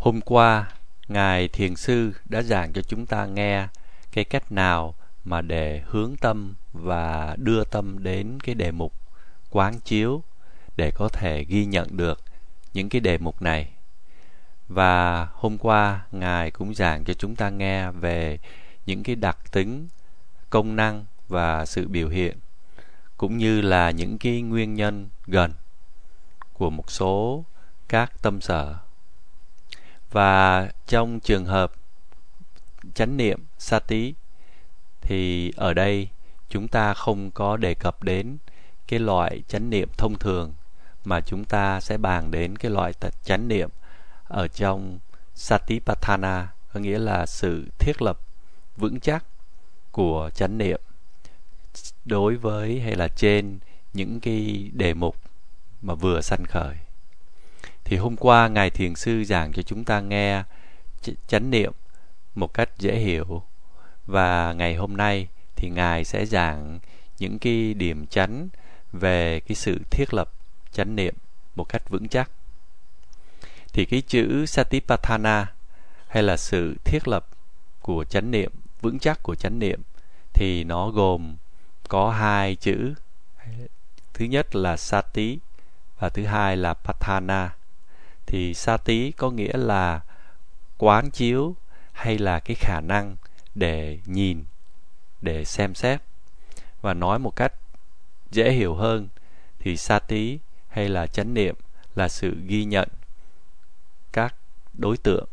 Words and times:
Hôm 0.00 0.20
qua, 0.20 0.70
Ngài 1.08 1.48
Thiền 1.48 1.76
Sư 1.76 2.12
đã 2.24 2.42
giảng 2.42 2.72
cho 2.72 2.82
chúng 2.82 3.06
ta 3.06 3.26
nghe 3.26 3.68
cái 4.12 4.24
cách 4.24 4.52
nào 4.52 4.94
mà 5.24 5.40
để 5.40 5.82
hướng 5.86 6.16
tâm 6.20 6.54
và 6.72 7.36
đưa 7.38 7.64
tâm 7.64 8.02
đến 8.02 8.38
cái 8.40 8.54
đề 8.54 8.70
mục 8.70 8.92
quán 9.50 9.80
chiếu 9.80 10.22
để 10.76 10.90
có 10.90 11.08
thể 11.08 11.44
ghi 11.44 11.64
nhận 11.64 11.96
được 11.96 12.20
những 12.74 12.88
cái 12.88 13.00
đề 13.00 13.18
mục 13.18 13.42
này. 13.42 13.68
Và 14.68 15.28
hôm 15.32 15.58
qua 15.58 16.06
Ngài 16.12 16.50
cũng 16.50 16.74
giảng 16.74 17.04
cho 17.04 17.14
chúng 17.14 17.36
ta 17.36 17.50
nghe 17.50 17.90
về 17.90 18.38
những 18.86 19.02
cái 19.02 19.16
đặc 19.16 19.52
tính, 19.52 19.88
công 20.50 20.76
năng 20.76 21.04
và 21.28 21.66
sự 21.66 21.88
biểu 21.88 22.08
hiện 22.08 22.38
cũng 23.16 23.38
như 23.38 23.60
là 23.60 23.90
những 23.90 24.18
cái 24.18 24.42
nguyên 24.42 24.74
nhân 24.74 25.08
gần 25.26 25.52
của 26.52 26.70
một 26.70 26.90
số 26.90 27.44
các 27.88 28.22
tâm 28.22 28.40
sở 28.40 28.76
và 30.10 30.68
trong 30.86 31.20
trường 31.20 31.44
hợp 31.44 31.72
chánh 32.94 33.16
niệm 33.16 33.44
sati 33.58 34.14
thì 35.00 35.52
ở 35.56 35.74
đây 35.74 36.08
chúng 36.48 36.68
ta 36.68 36.94
không 36.94 37.30
có 37.30 37.56
đề 37.56 37.74
cập 37.74 38.02
đến 38.02 38.38
cái 38.88 39.00
loại 39.00 39.42
chánh 39.48 39.70
niệm 39.70 39.88
thông 39.96 40.18
thường, 40.18 40.54
mà 41.04 41.20
chúng 41.20 41.44
ta 41.44 41.80
sẽ 41.80 41.98
bàn 41.98 42.30
đến 42.30 42.56
cái 42.56 42.70
loại 42.70 42.92
chánh 43.24 43.48
niệm 43.48 43.70
ở 44.24 44.48
trong 44.48 44.98
satipatthana 45.34 46.48
có 46.72 46.80
nghĩa 46.80 46.98
là 46.98 47.26
sự 47.26 47.66
thiết 47.78 48.02
lập 48.02 48.18
vững 48.76 49.00
chắc 49.00 49.24
của 49.90 50.30
chánh 50.34 50.58
niệm 50.58 50.80
đối 52.04 52.36
với 52.36 52.80
hay 52.80 52.96
là 52.96 53.08
trên 53.08 53.58
những 53.92 54.20
cái 54.20 54.70
đề 54.72 54.94
mục 54.94 55.16
mà 55.82 55.94
vừa 55.94 56.20
sanh 56.20 56.44
khởi 56.44 56.76
thì 57.84 57.96
hôm 57.96 58.16
qua 58.16 58.48
ngài 58.48 58.70
thiền 58.70 58.94
sư 58.94 59.24
giảng 59.24 59.52
cho 59.52 59.62
chúng 59.62 59.84
ta 59.84 60.00
nghe 60.00 60.42
chánh 61.26 61.50
niệm 61.50 61.72
một 62.34 62.54
cách 62.54 62.70
dễ 62.78 62.96
hiểu. 62.96 63.42
Và 64.06 64.52
ngày 64.52 64.74
hôm 64.74 64.96
nay 64.96 65.28
thì 65.56 65.70
ngài 65.70 66.04
sẽ 66.04 66.26
giảng 66.26 66.78
những 67.18 67.38
cái 67.38 67.74
điểm 67.74 68.06
chánh 68.06 68.48
về 68.92 69.40
cái 69.40 69.54
sự 69.54 69.80
thiết 69.90 70.14
lập 70.14 70.32
chánh 70.72 70.96
niệm 70.96 71.14
một 71.54 71.64
cách 71.64 71.82
vững 71.88 72.08
chắc. 72.08 72.30
Thì 73.72 73.84
cái 73.84 74.00
chữ 74.00 74.46
satipatthana 74.46 75.52
hay 76.08 76.22
là 76.22 76.36
sự 76.36 76.74
thiết 76.84 77.08
lập 77.08 77.26
của 77.80 78.04
chánh 78.04 78.30
niệm, 78.30 78.52
vững 78.80 78.98
chắc 78.98 79.22
của 79.22 79.34
chánh 79.34 79.58
niệm 79.58 79.82
thì 80.32 80.64
nó 80.64 80.88
gồm 80.90 81.36
có 81.88 82.10
hai 82.10 82.56
chữ. 82.56 82.94
Thứ 84.14 84.24
nhất 84.24 84.54
là 84.54 84.76
sati 84.76 85.38
và 85.98 86.08
thứ 86.08 86.24
hai 86.24 86.56
là 86.56 86.74
patthana 86.74 87.54
thì 88.30 88.54
sa 88.54 88.76
tí 88.76 89.12
có 89.12 89.30
nghĩa 89.30 89.56
là 89.56 90.00
quán 90.78 91.10
chiếu 91.10 91.56
hay 91.92 92.18
là 92.18 92.40
cái 92.40 92.54
khả 92.54 92.80
năng 92.80 93.16
để 93.54 93.98
nhìn, 94.06 94.44
để 95.20 95.44
xem 95.44 95.74
xét. 95.74 96.00
Và 96.80 96.94
nói 96.94 97.18
một 97.18 97.36
cách 97.36 97.52
dễ 98.30 98.52
hiểu 98.52 98.74
hơn 98.74 99.08
thì 99.58 99.76
sa 99.76 99.98
tí 99.98 100.38
hay 100.68 100.88
là 100.88 101.06
chánh 101.06 101.34
niệm 101.34 101.54
là 101.94 102.08
sự 102.08 102.36
ghi 102.46 102.64
nhận 102.64 102.88
các 104.12 104.34
đối 104.72 104.96
tượng. 104.96 105.28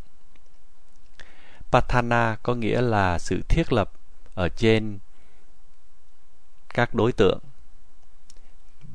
Patana 1.71 2.37
có 2.43 2.55
nghĩa 2.55 2.81
là 2.81 3.19
sự 3.19 3.41
thiết 3.49 3.73
lập 3.73 3.91
ở 4.33 4.49
trên 4.49 4.99
các 6.69 6.93
đối 6.93 7.11
tượng. 7.11 7.39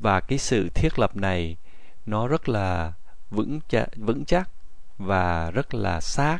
Và 0.01 0.19
cái 0.19 0.37
sự 0.37 0.69
thiết 0.69 0.99
lập 0.99 1.15
này 1.15 1.57
nó 2.05 2.27
rất 2.27 2.49
là 2.49 2.93
vững 3.33 3.59
chắc, 3.67 3.89
vững 3.95 4.25
chắc 4.25 4.49
và 4.97 5.51
rất 5.51 5.73
là 5.73 6.01
sát 6.01 6.39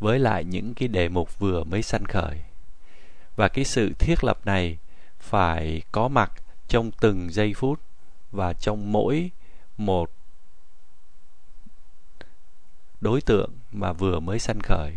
với 0.00 0.18
lại 0.18 0.44
những 0.44 0.74
cái 0.74 0.88
đề 0.88 1.08
mục 1.08 1.38
vừa 1.38 1.64
mới 1.64 1.82
sanh 1.82 2.04
khởi. 2.04 2.40
Và 3.36 3.48
cái 3.48 3.64
sự 3.64 3.92
thiết 3.98 4.24
lập 4.24 4.38
này 4.44 4.78
phải 5.18 5.82
có 5.92 6.08
mặt 6.08 6.32
trong 6.68 6.90
từng 7.00 7.32
giây 7.32 7.54
phút 7.54 7.80
và 8.32 8.52
trong 8.52 8.92
mỗi 8.92 9.30
một 9.78 10.10
đối 13.00 13.20
tượng 13.20 13.50
mà 13.72 13.92
vừa 13.92 14.20
mới 14.20 14.38
sanh 14.38 14.60
khởi. 14.62 14.96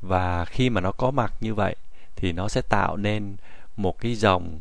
Và 0.00 0.44
khi 0.44 0.70
mà 0.70 0.80
nó 0.80 0.92
có 0.92 1.10
mặt 1.10 1.34
như 1.40 1.54
vậy 1.54 1.76
thì 2.16 2.32
nó 2.32 2.48
sẽ 2.48 2.62
tạo 2.62 2.96
nên 2.96 3.36
một 3.76 3.98
cái 3.98 4.14
dòng 4.14 4.60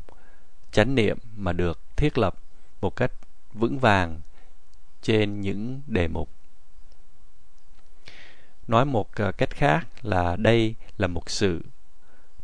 chánh 0.71 0.95
niệm 0.95 1.17
mà 1.35 1.53
được 1.53 1.79
thiết 1.95 2.17
lập 2.17 2.35
một 2.81 2.95
cách 2.95 3.11
vững 3.53 3.79
vàng 3.79 4.19
trên 5.01 5.41
những 5.41 5.81
đề 5.87 6.07
mục. 6.07 6.29
Nói 8.67 8.85
một 8.85 9.15
ờ, 9.15 9.31
cách 9.31 9.49
khác 9.49 9.87
là 10.01 10.35
đây 10.35 10.75
là 10.97 11.07
một 11.07 11.29
sự 11.29 11.61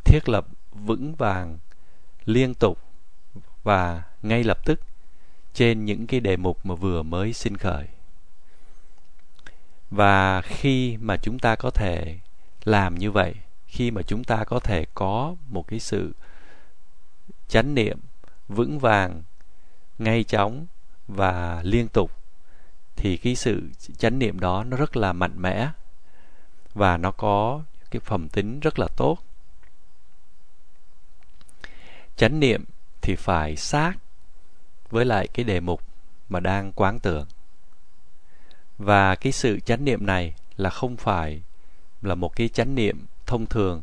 thiết 0.03 0.29
lập 0.29 0.47
vững 0.71 1.15
vàng 1.15 1.57
liên 2.25 2.53
tục 2.53 2.79
và 3.63 4.03
ngay 4.21 4.43
lập 4.43 4.65
tức 4.65 4.79
trên 5.53 5.85
những 5.85 6.07
cái 6.07 6.19
đề 6.19 6.37
mục 6.37 6.65
mà 6.65 6.75
vừa 6.75 7.03
mới 7.03 7.33
sinh 7.33 7.57
khởi. 7.57 7.87
Và 9.91 10.41
khi 10.41 10.97
mà 10.97 11.17
chúng 11.17 11.39
ta 11.39 11.55
có 11.55 11.69
thể 11.69 12.19
làm 12.63 12.95
như 12.95 13.11
vậy, 13.11 13.33
khi 13.67 13.91
mà 13.91 14.01
chúng 14.01 14.23
ta 14.23 14.43
có 14.43 14.59
thể 14.59 14.85
có 14.93 15.35
một 15.49 15.67
cái 15.67 15.79
sự 15.79 16.13
chánh 17.47 17.75
niệm 17.75 17.99
vững 18.47 18.79
vàng, 18.79 19.23
ngay 19.97 20.23
chóng 20.23 20.65
và 21.07 21.61
liên 21.63 21.87
tục 21.87 22.16
thì 22.97 23.17
cái 23.17 23.35
sự 23.35 23.61
chánh 23.97 24.19
niệm 24.19 24.39
đó 24.39 24.63
nó 24.63 24.77
rất 24.77 24.97
là 24.97 25.13
mạnh 25.13 25.41
mẽ 25.41 25.69
và 26.73 26.97
nó 26.97 27.11
có 27.11 27.63
cái 27.91 27.99
phẩm 27.99 28.29
tính 28.29 28.59
rất 28.59 28.79
là 28.79 28.87
tốt. 28.97 29.17
Chánh 32.15 32.39
niệm 32.39 32.65
thì 33.01 33.15
phải 33.15 33.55
sát 33.55 33.93
với 34.89 35.05
lại 35.05 35.27
cái 35.27 35.43
đề 35.43 35.59
mục 35.59 35.81
mà 36.29 36.39
đang 36.39 36.71
quán 36.71 36.99
tưởng. 36.99 37.27
Và 38.77 39.15
cái 39.15 39.31
sự 39.31 39.59
chánh 39.59 39.85
niệm 39.85 40.05
này 40.05 40.35
là 40.57 40.69
không 40.69 40.97
phải 40.97 41.41
là 42.01 42.15
một 42.15 42.35
cái 42.35 42.47
chánh 42.49 42.75
niệm 42.75 43.05
thông 43.25 43.45
thường, 43.45 43.81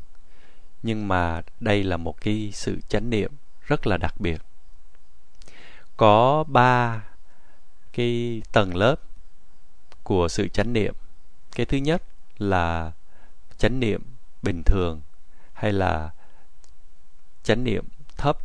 nhưng 0.83 1.09
mà 1.09 1.43
đây 1.61 1.83
là 1.83 1.97
một 1.97 2.21
cái 2.21 2.51
sự 2.53 2.81
chánh 2.89 3.11
niệm 3.11 3.33
rất 3.67 3.87
là 3.87 3.97
đặc 3.97 4.15
biệt. 4.21 4.43
Có 5.97 6.45
ba 6.49 7.03
cái 7.95 8.43
tầng 8.53 8.77
lớp 8.77 8.97
của 10.03 10.29
sự 10.29 10.49
chánh 10.49 10.73
niệm. 10.73 10.95
Cái 11.55 11.67
thứ 11.67 11.77
nhất 11.77 12.03
là 12.39 12.93
chánh 13.59 13.81
niệm 13.81 14.03
bình 14.43 14.63
thường 14.67 15.01
hay 15.53 15.73
là 15.73 16.11
chánh 17.43 17.65
niệm 17.65 17.85
thấp. 18.17 18.39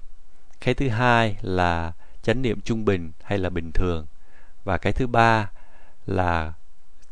Cái 0.62 0.74
thứ 0.74 0.90
hai 0.90 1.38
là 1.42 1.94
chánh 2.22 2.42
niệm 2.42 2.62
trung 2.62 2.86
bình 2.86 3.12
hay 3.24 3.38
là 3.38 3.50
bình 3.50 3.72
thường. 3.72 4.06
Và 4.64 4.78
cái 4.78 4.94
thứ 4.94 5.08
ba 5.08 5.52
là 6.06 6.54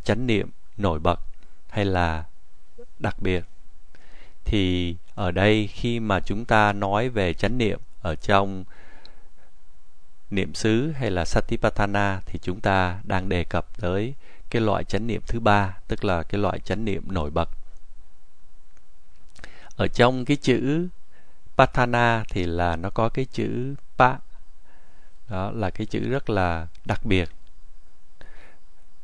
chánh 0.04 0.28
niệm 0.28 0.50
nổi 0.78 1.00
bật 1.00 1.19
hay 1.69 1.86
là 1.86 2.24
đặc 3.00 3.19
biệt. 3.19 3.46
Thì 4.46 4.96
ở 5.16 5.31
đây 5.31 5.68
khi 5.68 6.00
mà 6.00 6.19
chúng 6.19 6.46
ta 6.46 6.74
nói 6.74 7.09
về 7.09 7.34
chánh 7.34 7.58
niệm 7.58 7.80
ở 8.02 8.16
trong 8.16 8.64
niệm 10.30 10.54
xứ 10.54 10.92
hay 10.92 11.12
là 11.12 11.26
satipatthana 11.26 12.22
thì 12.26 12.40
chúng 12.42 12.60
ta 12.60 13.00
đang 13.04 13.30
đề 13.30 13.44
cập 13.44 13.78
tới 13.80 14.14
cái 14.50 14.62
loại 14.62 14.84
chánh 14.84 15.08
niệm 15.08 15.22
thứ 15.28 15.40
ba, 15.40 15.78
tức 15.88 16.04
là 16.04 16.24
cái 16.24 16.42
loại 16.42 16.60
chánh 16.60 16.86
niệm 16.86 17.04
nổi 17.12 17.30
bật. 17.30 17.50
Ở 19.76 19.88
trong 19.88 20.26
cái 20.26 20.38
chữ 20.38 20.88
patthana 21.58 22.24
thì 22.30 22.46
là 22.46 22.76
nó 22.76 22.90
có 22.90 23.10
cái 23.10 23.26
chữ 23.26 23.76
pa, 23.98 24.18
đó 25.30 25.52
là 25.52 25.70
cái 25.70 25.86
chữ 25.86 26.10
rất 26.10 26.30
là 26.30 26.68
đặc 26.86 27.06
biệt. 27.06 27.30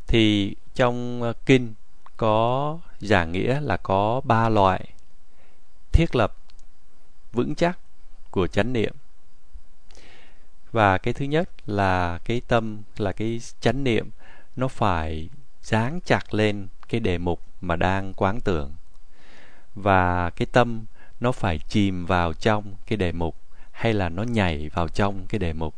Thì 0.07 0.55
trong 0.75 1.21
ờ, 1.21 1.33
kinh 1.45 1.73
có 2.17 2.79
giảng 2.99 3.31
nghĩa 3.31 3.61
là 3.61 3.77
có 3.77 4.21
ba 4.23 4.49
loại 4.49 4.93
thiết 5.91 6.15
lập 6.15 6.35
vững 7.31 7.55
chắc 7.55 7.79
của 8.31 8.47
chánh 8.47 8.73
niệm 8.73 8.93
và 10.73 10.97
cái 10.97 11.13
thứ 11.13 11.25
nhất 11.25 11.49
là 11.65 12.19
cái 12.25 12.41
tâm, 12.47 12.83
là 12.97 13.11
cái 13.11 13.39
chánh 13.59 13.83
niệm, 13.83 14.09
nó 14.55 14.67
phải 14.67 15.29
dán 15.61 15.99
chặt 16.05 16.33
lên 16.33 16.67
cái 16.87 16.99
đề 16.99 17.17
mục 17.17 17.41
mà 17.61 17.75
đang 17.75 18.13
quán 18.13 18.41
tưởng. 18.41 18.73
Và 19.75 20.29
cái 20.29 20.45
tâm 20.51 20.85
nó 21.19 21.31
phải 21.31 21.59
chìm 21.67 22.05
vào 22.05 22.33
trong 22.33 22.75
cái 22.87 22.97
đề 22.97 23.11
mục, 23.11 23.37
hay 23.71 23.93
là 23.93 24.09
nó 24.09 24.23
nhảy 24.23 24.69
vào 24.69 24.87
trong 24.87 25.25
cái 25.27 25.39
đề 25.39 25.53
mục. 25.53 25.75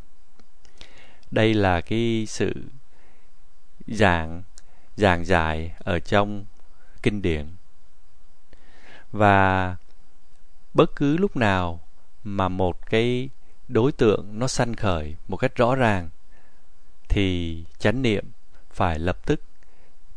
Đây 1.30 1.54
là 1.54 1.80
cái 1.80 2.24
sự 2.28 2.54
giảng 3.86 4.42
giảng 4.96 5.24
giải 5.24 5.72
ở 5.78 6.00
trong 6.00 6.44
kinh 7.02 7.22
điển. 7.22 7.46
Và 9.12 9.76
bất 10.74 10.96
cứ 10.96 11.16
lúc 11.16 11.36
nào 11.36 11.80
mà 12.24 12.48
một 12.48 12.86
cái 12.90 13.28
đối 13.68 13.92
tượng 13.92 14.38
nó 14.38 14.46
sanh 14.46 14.74
khởi 14.74 15.16
một 15.28 15.36
cách 15.36 15.56
rõ 15.56 15.74
ràng, 15.74 16.10
thì 17.08 17.64
chánh 17.78 18.02
niệm 18.02 18.24
phải 18.70 18.98
lập 18.98 19.26
tức 19.26 19.40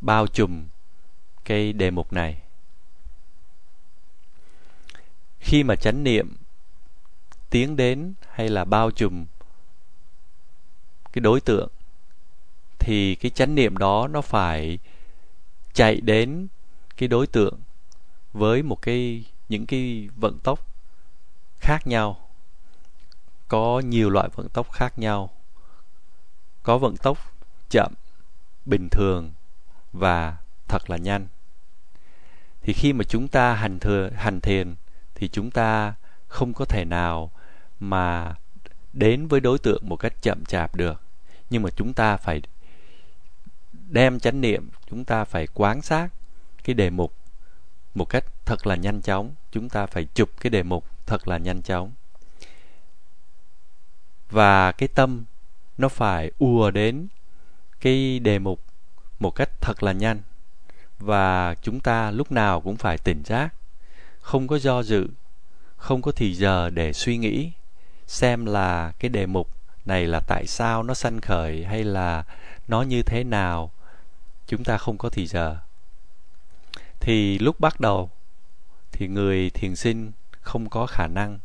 bao 0.01 0.27
trùm 0.27 0.67
cái 1.45 1.73
đề 1.73 1.91
mục 1.91 2.13
này. 2.13 2.41
Khi 5.39 5.63
mà 5.63 5.75
chánh 5.75 6.03
niệm 6.03 6.35
tiến 7.49 7.75
đến 7.75 8.13
hay 8.31 8.49
là 8.49 8.65
bao 8.65 8.91
trùm 8.91 9.25
cái 11.13 11.21
đối 11.21 11.41
tượng, 11.41 11.69
thì 12.79 13.15
cái 13.15 13.29
chánh 13.29 13.55
niệm 13.55 13.77
đó 13.77 14.07
nó 14.07 14.21
phải 14.21 14.79
chạy 15.73 16.01
đến 16.01 16.47
cái 16.97 17.09
đối 17.09 17.27
tượng 17.27 17.59
với 18.33 18.63
một 18.63 18.81
cái, 18.81 19.25
những 19.49 19.65
cái 19.65 20.09
vận 20.15 20.39
tốc 20.39 20.67
khác 21.59 21.87
nhau 21.87 22.28
có 23.49 23.81
nhiều 23.85 24.09
loại 24.09 24.29
vận 24.35 24.49
tốc 24.49 24.71
khác 24.71 24.99
nhau. 24.99 25.29
Có 26.63 26.77
vận 26.77 26.97
tốc 26.97 27.17
chậm, 27.69 27.93
bình 28.65 28.87
thường 28.91 29.31
và 29.93 30.37
thật 30.67 30.89
là 30.89 30.97
nhanh. 30.97 31.27
Thì 32.61 32.73
khi 32.73 32.93
mà 32.93 33.03
chúng 33.03 33.27
ta 33.27 33.53
hành 33.53 33.79
thừa 33.79 34.09
hành 34.15 34.41
thiền 34.41 34.75
thì 35.15 35.27
chúng 35.27 35.51
ta 35.51 35.93
không 36.27 36.53
có 36.53 36.65
thể 36.65 36.85
nào 36.85 37.31
mà 37.79 38.35
đến 38.93 39.27
với 39.27 39.39
đối 39.39 39.59
tượng 39.59 39.89
một 39.89 39.95
cách 39.95 40.13
chậm 40.21 40.45
chạp 40.45 40.75
được. 40.75 41.01
Nhưng 41.49 41.63
mà 41.63 41.69
chúng 41.75 41.93
ta 41.93 42.17
phải 42.17 42.41
đem 43.71 44.19
chánh 44.19 44.41
niệm, 44.41 44.69
chúng 44.89 45.05
ta 45.05 45.23
phải 45.25 45.47
quán 45.53 45.81
sát 45.81 46.09
cái 46.63 46.73
đề 46.73 46.89
mục 46.89 47.13
một 47.95 48.05
cách 48.05 48.25
thật 48.45 48.67
là 48.67 48.75
nhanh 48.75 49.01
chóng. 49.01 49.35
Chúng 49.51 49.69
ta 49.69 49.85
phải 49.85 50.07
chụp 50.13 50.29
cái 50.39 50.49
đề 50.49 50.63
mục 50.63 50.85
thật 51.05 51.27
là 51.27 51.37
nhanh 51.37 51.61
chóng 51.61 51.91
và 54.29 54.71
cái 54.71 54.87
tâm 54.87 55.23
nó 55.77 55.89
phải 55.89 56.31
ùa 56.37 56.71
đến 56.71 57.07
cái 57.81 58.19
đề 58.19 58.39
mục 58.39 58.61
một 59.19 59.31
cách 59.31 59.49
thật 59.61 59.83
là 59.83 59.91
nhanh. 59.91 60.21
Và 60.99 61.55
chúng 61.61 61.79
ta 61.79 62.11
lúc 62.11 62.31
nào 62.31 62.61
cũng 62.61 62.77
phải 62.77 62.97
tỉnh 62.97 63.23
giác, 63.23 63.53
không 64.21 64.47
có 64.47 64.59
do 64.59 64.83
dự, 64.83 65.07
không 65.77 66.01
có 66.01 66.11
thì 66.11 66.35
giờ 66.35 66.69
để 66.69 66.93
suy 66.93 67.17
nghĩ 67.17 67.51
xem 68.07 68.45
là 68.45 68.91
cái 68.99 69.09
đề 69.09 69.25
mục 69.25 69.49
này 69.85 70.07
là 70.07 70.19
tại 70.19 70.47
sao 70.47 70.83
nó 70.83 70.93
sanh 70.93 71.21
khởi 71.21 71.65
hay 71.65 71.83
là 71.83 72.23
nó 72.67 72.81
như 72.81 73.03
thế 73.03 73.23
nào, 73.23 73.71
chúng 74.47 74.63
ta 74.63 74.77
không 74.77 74.97
có 74.97 75.09
thì 75.09 75.27
giờ. 75.27 75.57
Thì 76.99 77.39
lúc 77.39 77.59
bắt 77.59 77.79
đầu 77.79 78.09
thì 78.91 79.07
người 79.07 79.49
thiền 79.49 79.75
sinh 79.75 80.11
không 80.41 80.69
có 80.69 80.85
khả 80.85 81.07
năng 81.07 81.39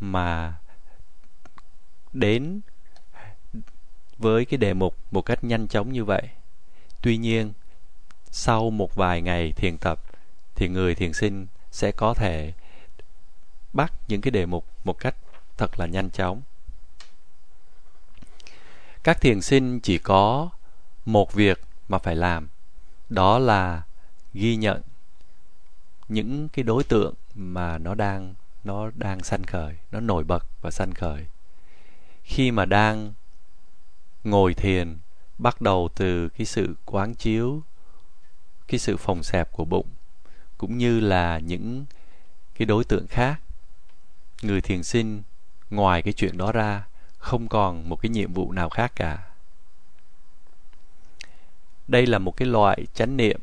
mà 0.00 0.54
đến 2.14 2.60
với 4.18 4.44
cái 4.44 4.58
đề 4.58 4.74
mục 4.74 4.96
một 5.10 5.22
cách 5.22 5.44
nhanh 5.44 5.68
chóng 5.68 5.92
như 5.92 6.04
vậy. 6.04 6.22
Tuy 7.02 7.16
nhiên, 7.16 7.52
sau 8.30 8.70
một 8.70 8.94
vài 8.94 9.22
ngày 9.22 9.52
thiền 9.52 9.78
tập, 9.78 10.00
thì 10.54 10.68
người 10.68 10.94
thiền 10.94 11.12
sinh 11.12 11.46
sẽ 11.70 11.92
có 11.92 12.14
thể 12.14 12.52
bắt 13.72 13.92
những 14.08 14.20
cái 14.20 14.30
đề 14.30 14.46
mục 14.46 14.64
một 14.84 14.98
cách 14.98 15.14
thật 15.56 15.78
là 15.78 15.86
nhanh 15.86 16.10
chóng. 16.10 16.42
Các 19.02 19.20
thiền 19.20 19.42
sinh 19.42 19.80
chỉ 19.80 19.98
có 19.98 20.50
một 21.04 21.32
việc 21.32 21.60
mà 21.88 21.98
phải 21.98 22.16
làm, 22.16 22.48
đó 23.08 23.38
là 23.38 23.82
ghi 24.34 24.56
nhận 24.56 24.82
những 26.08 26.48
cái 26.48 26.62
đối 26.62 26.84
tượng 26.84 27.14
mà 27.34 27.78
nó 27.78 27.94
đang 27.94 28.34
nó 28.64 28.90
đang 28.94 29.22
sanh 29.22 29.42
khởi, 29.42 29.74
nó 29.92 30.00
nổi 30.00 30.24
bật 30.24 30.46
và 30.62 30.70
sanh 30.70 30.94
khởi 30.94 31.26
khi 32.24 32.50
mà 32.50 32.64
đang 32.64 33.12
ngồi 34.24 34.54
thiền, 34.54 34.98
bắt 35.38 35.60
đầu 35.60 35.88
từ 35.94 36.28
cái 36.28 36.46
sự 36.46 36.74
quán 36.84 37.14
chiếu, 37.14 37.62
cái 38.68 38.78
sự 38.78 38.96
phòng 38.96 39.22
xẹp 39.22 39.52
của 39.52 39.64
bụng, 39.64 39.86
cũng 40.58 40.78
như 40.78 41.00
là 41.00 41.38
những 41.38 41.84
cái 42.54 42.66
đối 42.66 42.84
tượng 42.84 43.06
khác. 43.06 43.40
Người 44.42 44.60
thiền 44.60 44.82
sinh 44.82 45.22
ngoài 45.70 46.02
cái 46.02 46.12
chuyện 46.12 46.38
đó 46.38 46.52
ra 46.52 46.84
không 47.18 47.48
còn 47.48 47.88
một 47.88 47.96
cái 47.96 48.10
nhiệm 48.10 48.32
vụ 48.32 48.52
nào 48.52 48.68
khác 48.68 48.92
cả. 48.96 49.30
Đây 51.88 52.06
là 52.06 52.18
một 52.18 52.36
cái 52.36 52.48
loại 52.48 52.86
chánh 52.94 53.16
niệm 53.16 53.40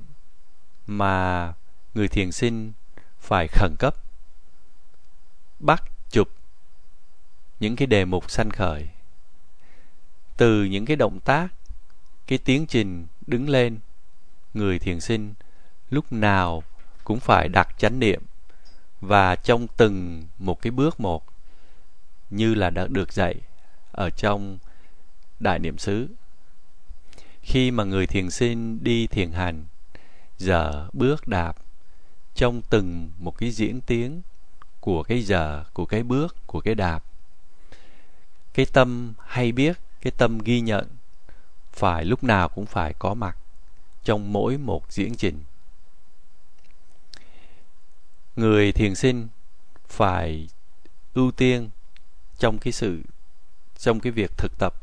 mà 0.88 1.54
người 1.94 2.08
thiền 2.08 2.32
sinh 2.32 2.72
phải 3.20 3.48
khẩn 3.48 3.76
cấp 3.80 3.96
bắt 5.60 5.91
những 7.62 7.76
cái 7.76 7.88
đề 7.88 8.06
mục 8.06 8.32
sanh 8.32 8.50
khởi. 8.50 8.88
Từ 10.38 10.64
những 10.64 10.86
cái 10.86 10.96
động 10.96 11.20
tác, 11.20 11.48
cái 12.28 12.38
tiến 12.38 12.66
trình 12.68 13.08
đứng 13.28 13.50
lên, 13.50 13.80
người 14.54 14.80
thiền 14.80 15.00
sinh 15.00 15.34
lúc 15.90 16.12
nào 16.12 16.64
cũng 17.04 17.20
phải 17.20 17.50
đặt 17.50 17.68
chánh 17.78 18.00
niệm 18.00 18.22
và 19.02 19.36
trong 19.36 19.68
từng 19.78 20.24
một 20.40 20.62
cái 20.62 20.72
bước 20.72 21.00
một 21.00 21.26
như 22.30 22.54
là 22.54 22.70
đã 22.70 22.88
được 22.88 23.14
dạy 23.14 23.36
ở 23.92 24.10
trong 24.10 24.58
đại 25.40 25.60
niệm 25.60 25.78
xứ. 25.78 26.08
Khi 27.42 27.72
mà 27.72 27.84
người 27.84 28.08
thiền 28.08 28.32
sinh 28.32 28.84
đi 28.84 29.08
thiền 29.08 29.32
hành, 29.32 29.66
giờ 30.38 30.90
bước 30.94 31.28
đạp 31.28 31.54
trong 32.36 32.62
từng 32.70 33.12
một 33.20 33.38
cái 33.38 33.52
diễn 33.52 33.82
tiến 33.82 34.22
của 34.80 35.04
cái 35.04 35.22
giờ, 35.22 35.64
của 35.74 35.86
cái 35.86 36.04
bước, 36.04 36.36
của 36.48 36.62
cái 36.62 36.76
đạp 36.76 37.04
cái 38.54 38.66
tâm 38.74 39.14
hay 39.20 39.52
biết, 39.52 39.80
cái 40.02 40.12
tâm 40.18 40.40
ghi 40.40 40.62
nhận, 40.62 40.88
phải 41.74 42.06
lúc 42.06 42.24
nào 42.24 42.50
cũng 42.50 42.66
phải 42.66 42.94
có 43.00 43.14
mặt 43.14 43.38
trong 44.04 44.34
mỗi 44.34 44.58
một 44.58 44.92
diễn 44.92 45.16
trình. 45.16 45.44
Người 48.36 48.72
thiền 48.72 48.96
sinh 48.96 49.28
phải 49.88 50.48
ưu 51.14 51.32
tiên 51.32 51.70
trong 52.38 52.58
cái 52.58 52.74
sự, 52.74 53.02
trong 53.78 54.00
cái 54.00 54.12
việc 54.12 54.32
thực 54.38 54.58
tập 54.60 54.76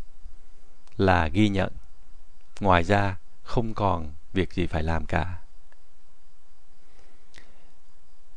là 0.97 1.29
ghi 1.29 1.49
nhận. 1.49 1.73
Ngoài 2.61 2.85
ra, 2.85 3.17
không 3.43 3.75
còn 3.75 4.13
việc 4.33 4.53
gì 4.53 4.67
phải 4.67 4.83
làm 4.83 5.07
cả. 5.07 5.41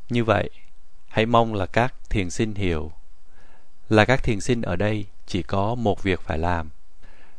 Như 0.10 0.24
vậy, 0.24 0.50
hãy 1.07 1.25
mong 1.25 1.54
là 1.54 1.66
các 1.66 1.94
thiền 2.10 2.30
sinh 2.30 2.54
hiểu 2.54 2.92
là 3.89 4.06
các 4.06 4.24
thiền 4.24 4.42
sinh 4.42 4.62
ở 4.62 4.75
đây 4.75 5.06
chỉ 5.31 5.44
có 5.44 5.75
một 5.75 6.04
việc 6.04 6.22
phải 6.22 6.38
làm, 6.38 6.69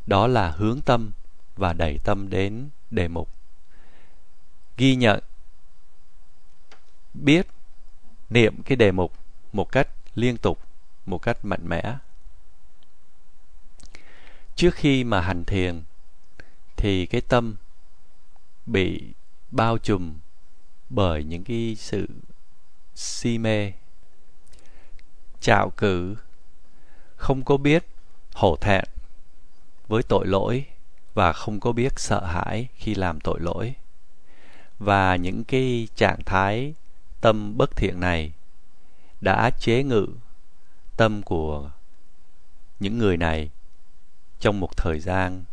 đó 0.07 0.27
là 0.27 0.51
hướng 0.51 0.81
tâm 0.81 1.13
và 1.57 1.73
đẩy 1.73 1.99
tâm 2.05 2.31
đến 2.31 2.69
đề 2.91 3.09
mục. 3.09 3.29
Ghi 4.77 4.97
nhận, 4.97 5.21
biết 7.15 7.47
niệm 8.31 8.63
cái 8.63 8.77
đề 8.77 8.93
mục 8.93 9.13
một 9.53 9.73
cách 9.73 9.89
liên 10.15 10.37
tục, 10.37 10.59
một 11.07 11.19
cách 11.19 11.45
mạnh 11.45 11.69
mẽ. 11.69 11.97
Trước 14.55 14.75
khi 14.75 15.05
mà 15.05 15.21
hành 15.21 15.45
thiền, 15.45 15.83
thì 16.77 17.07
cái 17.07 17.21
tâm 17.21 17.57
bị 18.67 19.15
bao 19.51 19.79
trùm 19.79 20.19
bởi 20.91 21.25
những 21.25 21.45
cái 21.45 21.77
sự 21.79 22.07
si 22.95 23.39
mê 23.39 23.73
trạo 25.41 25.71
cử 25.77 26.17
không 27.23 27.45
có 27.45 27.57
biết 27.57 27.85
hổ 28.35 28.57
thẹn 28.57 28.85
với 29.89 30.03
tội 30.03 30.27
lỗi 30.27 30.65
và 31.15 31.33
không 31.33 31.61
có 31.61 31.73
biết 31.73 31.93
sợ 31.97 32.25
hãi 32.25 32.69
khi 32.75 32.95
làm 32.95 33.21
tội 33.21 33.41
lỗi. 33.41 33.75
Và 34.79 35.17
những 35.17 35.45
cái 35.45 35.89
trạng 35.97 36.25
thái 36.27 36.75
tâm 37.21 37.57
bất 37.57 37.77
thiện 37.77 38.01
này 38.01 38.33
đã 39.21 39.51
chế 39.51 39.83
ngự 39.83 40.07
tâm 40.97 41.23
của 41.23 41.71
những 42.81 42.99
người 42.99 43.17
này 43.17 43.51
trong 44.41 44.61
một 44.61 44.77
thời 44.77 45.01
gian 45.01 45.45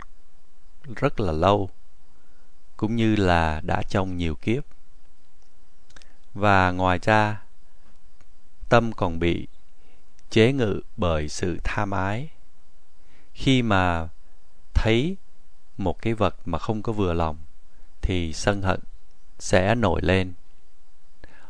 rất 0.95 1.19
là 1.19 1.31
lâu, 1.31 1.69
cũng 2.77 2.95
như 2.95 3.15
là 3.15 3.61
đã 3.63 3.83
trong 3.83 4.17
nhiều 4.17 4.35
kiếp. 4.35 4.63
Và 6.33 6.71
ngoài 6.71 6.99
ra, 7.01 7.41
tâm 8.69 8.91
còn 8.93 9.19
bị 9.19 9.47
chế 10.29 10.53
ngự 10.53 10.81
bởi 10.97 11.29
sự 11.29 11.57
tham 11.63 11.91
ái. 11.91 12.29
Khi 13.33 13.61
mà 13.61 14.07
thấy 14.73 15.17
một 15.77 16.01
cái 16.01 16.13
vật 16.13 16.35
mà 16.45 16.57
không 16.59 16.81
có 16.81 16.93
vừa 16.93 17.13
lòng, 17.13 17.37
thì 18.01 18.33
sân 18.33 18.61
hận 18.61 18.79
sẽ 19.39 19.75
nổi 19.75 20.01
lên. 20.01 20.33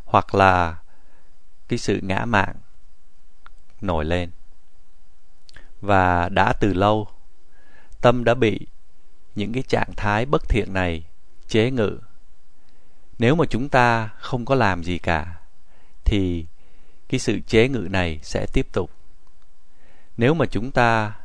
Hoặc 0.05 0.36
là 0.36 0.77
cái 1.67 1.79
sự 1.79 2.00
ngã 2.03 2.25
mạn 2.25 2.55
nổi 3.81 4.05
lên. 4.05 4.31
Và 5.81 6.29
đã 6.29 6.53
từ 6.53 6.74
lâu, 6.74 7.07
tâm 8.01 8.24
đã 8.24 8.33
bị 8.33 8.67
những 9.36 9.53
cái 9.53 9.63
trạng 9.63 9.89
thái 9.98 10.25
bất 10.25 10.50
thiện 10.50 10.74
này 10.74 11.03
chế 11.48 11.71
ngự. 11.71 12.00
Nếu 13.19 13.36
mà 13.36 13.45
chúng 13.50 13.69
ta 13.69 14.09
không 14.19 14.45
có 14.45 14.55
làm 14.55 14.83
gì 14.83 14.98
cả, 14.98 15.36
thì 16.05 16.45
cái 17.10 17.20
sự 17.20 17.39
chế 17.48 17.68
ngự 17.68 17.88
này 17.92 18.20
sẽ 18.24 18.46
tiếp 18.54 18.68
tục. 18.72 18.92
Nếu 20.18 20.34
mà 20.34 20.46
chúng 20.46 20.72
ta 20.72 21.16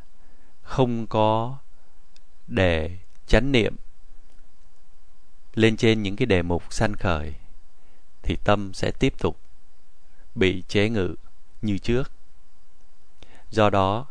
không 0.61 1.07
có 1.07 1.57
để 2.47 2.97
chánh 3.27 3.51
niệm 3.51 3.75
lên 5.53 5.77
trên 5.77 6.03
những 6.03 6.15
cái 6.15 6.25
đề 6.25 6.41
mục 6.41 6.73
sanh 6.73 6.93
khởi, 6.93 7.33
thì 8.21 8.35
tâm 8.43 8.73
sẽ 8.73 8.91
tiếp 8.91 9.13
tục 9.19 9.39
bị 10.35 10.63
chế 10.67 10.89
ngự 10.89 11.15
như 11.61 11.77
trước. 11.77 12.11
Do 13.51 13.69
đó, 13.69 14.05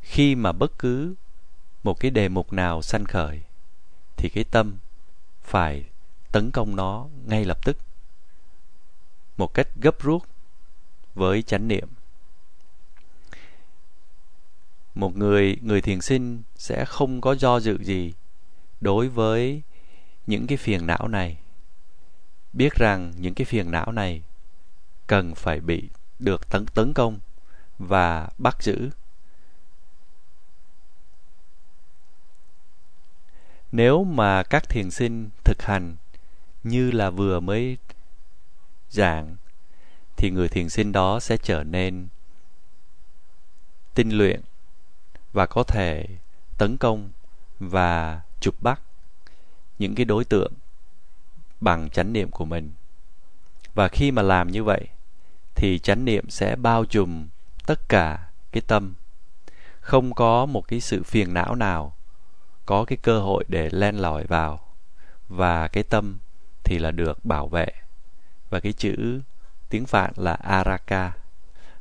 khi 0.00 0.34
mà 0.34 0.52
bất 0.52 0.78
cứ 0.78 1.14
một 1.82 2.00
cái 2.00 2.10
đề 2.10 2.28
mục 2.28 2.52
nào 2.52 2.82
sanh 2.82 3.04
khởi, 3.04 3.40
thì 4.16 4.28
cái 4.28 4.44
tâm 4.44 4.78
phải 5.42 5.84
tấn 6.32 6.50
công 6.50 6.76
nó 6.76 7.06
ngay 7.26 7.44
lập 7.44 7.64
tức, 7.64 7.78
một 9.36 9.54
cách 9.54 9.68
gấp 9.80 10.02
rút 10.02 10.22
với 11.18 11.42
chánh 11.42 11.68
niệm. 11.68 11.88
Một 14.94 15.16
người 15.16 15.56
người 15.62 15.80
thiền 15.80 16.00
sinh 16.00 16.42
sẽ 16.56 16.84
không 16.84 17.20
có 17.20 17.34
do 17.34 17.60
dự 17.60 17.78
gì 17.82 18.14
đối 18.80 19.08
với 19.08 19.62
những 20.26 20.46
cái 20.46 20.56
phiền 20.56 20.86
não 20.86 21.08
này. 21.08 21.38
Biết 22.52 22.74
rằng 22.74 23.12
những 23.16 23.34
cái 23.34 23.44
phiền 23.44 23.70
não 23.70 23.92
này 23.92 24.22
cần 25.06 25.34
phải 25.34 25.60
bị 25.60 25.88
được 26.18 26.48
tấn 26.48 26.66
tấn 26.66 26.92
công 26.94 27.18
và 27.78 28.28
bắt 28.38 28.62
giữ. 28.62 28.90
Nếu 33.72 34.04
mà 34.04 34.42
các 34.42 34.68
thiền 34.68 34.90
sinh 34.90 35.30
thực 35.44 35.62
hành 35.62 35.96
như 36.62 36.90
là 36.90 37.10
vừa 37.10 37.40
mới 37.40 37.76
giảng 38.90 39.36
thì 40.18 40.30
người 40.30 40.48
thiền 40.48 40.68
sinh 40.68 40.92
đó 40.92 41.20
sẽ 41.20 41.36
trở 41.36 41.62
nên 41.62 42.08
tinh 43.94 44.10
luyện 44.18 44.40
và 45.32 45.46
có 45.46 45.62
thể 45.62 46.06
tấn 46.58 46.76
công 46.76 47.10
và 47.58 48.20
chụp 48.40 48.54
bắt 48.60 48.80
những 49.78 49.94
cái 49.94 50.04
đối 50.04 50.24
tượng 50.24 50.52
bằng 51.60 51.90
chánh 51.90 52.12
niệm 52.12 52.30
của 52.30 52.44
mình. 52.44 52.72
Và 53.74 53.88
khi 53.88 54.10
mà 54.10 54.22
làm 54.22 54.50
như 54.50 54.64
vậy, 54.64 54.86
thì 55.54 55.78
chánh 55.78 56.04
niệm 56.04 56.30
sẽ 56.30 56.56
bao 56.56 56.84
trùm 56.84 57.28
tất 57.66 57.88
cả 57.88 58.28
cái 58.52 58.62
tâm. 58.66 58.94
Không 59.80 60.14
có 60.14 60.46
một 60.46 60.68
cái 60.68 60.80
sự 60.80 61.02
phiền 61.02 61.34
não 61.34 61.54
nào 61.54 61.96
có 62.66 62.84
cái 62.84 62.98
cơ 63.02 63.20
hội 63.20 63.44
để 63.48 63.68
len 63.72 63.96
lỏi 63.96 64.24
vào, 64.24 64.60
và 65.28 65.68
cái 65.68 65.82
tâm 65.82 66.18
thì 66.64 66.78
là 66.78 66.90
được 66.90 67.24
bảo 67.24 67.48
vệ. 67.48 67.68
Và 68.50 68.60
cái 68.60 68.72
chữ 68.72 69.20
tiếng 69.68 69.86
phạn 69.86 70.12
là 70.16 70.32
araka. 70.32 71.12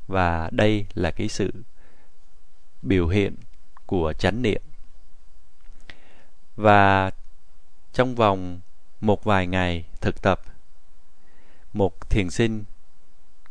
Và 0.07 0.49
đây 0.51 0.85
là 0.93 1.11
cái 1.11 1.27
sự 1.27 1.51
biểu 2.81 3.07
hiện 3.07 3.35
của 3.85 4.13
chánh 4.13 4.41
niệm. 4.41 4.61
Và 6.55 7.11
trong 7.93 8.15
vòng 8.15 8.59
một 9.01 9.23
vài 9.23 9.47
ngày 9.47 9.85
thực 10.01 10.21
tập, 10.21 10.41
một 11.73 12.09
thiền 12.09 12.29
sinh 12.29 12.63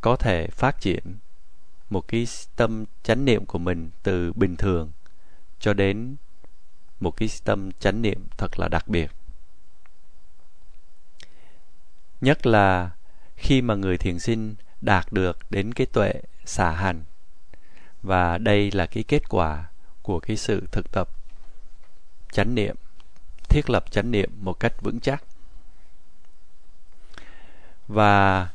có 0.01 0.17
thể 0.17 0.47
phát 0.47 0.81
triển 0.81 1.17
một 1.91 2.09
cái 2.09 2.27
tâm 2.57 2.85
chánh 3.03 3.25
niệm 3.25 3.47
của 3.47 3.59
mình 3.59 3.91
từ 4.03 4.33
bình 4.33 4.57
thường 4.57 4.93
cho 5.59 5.75
đến 5.75 6.17
một 7.01 7.11
cái 7.11 7.29
tâm 7.45 7.71
chánh 7.73 8.03
niệm 8.03 8.27
thật 8.37 8.59
là 8.59 8.69
đặc 8.69 8.89
biệt. 8.89 9.11
Nhất 12.21 12.47
là 12.47 12.91
khi 13.37 13.63
mà 13.63 13.75
người 13.75 13.99
thiền 13.99 14.19
sinh 14.19 14.55
đạt 14.81 15.13
được 15.13 15.39
đến 15.51 15.73
cái 15.75 15.87
tuệ 15.87 16.13
xả 16.45 16.71
hẳn. 16.71 17.05
Và 18.03 18.39
đây 18.39 18.71
là 18.71 18.87
cái 18.87 19.03
kết 19.03 19.29
quả 19.29 19.71
của 20.03 20.21
cái 20.21 20.37
sự 20.37 20.63
thực 20.73 20.93
tập 20.93 21.09
chánh 22.33 22.55
niệm, 22.55 22.77
thiết 23.49 23.71
lập 23.71 23.91
chánh 23.91 24.11
niệm 24.11 24.31
một 24.41 24.61
cách 24.61 24.83
vững 24.83 25.01
chắc. 25.01 25.25
Và 27.89 28.49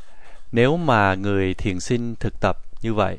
nếu 0.51 0.77
mà 0.77 1.15
người 1.15 1.53
thiền 1.53 1.79
sinh 1.79 2.15
thực 2.15 2.39
tập 2.39 2.57
như 2.81 2.93
vậy 2.93 3.17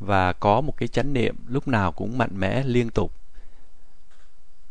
và 0.00 0.32
có 0.32 0.60
một 0.60 0.76
cái 0.76 0.88
chánh 0.88 1.12
niệm 1.12 1.36
lúc 1.46 1.68
nào 1.68 1.92
cũng 1.92 2.18
mạnh 2.18 2.40
mẽ 2.40 2.62
liên 2.64 2.90
tục 2.90 3.12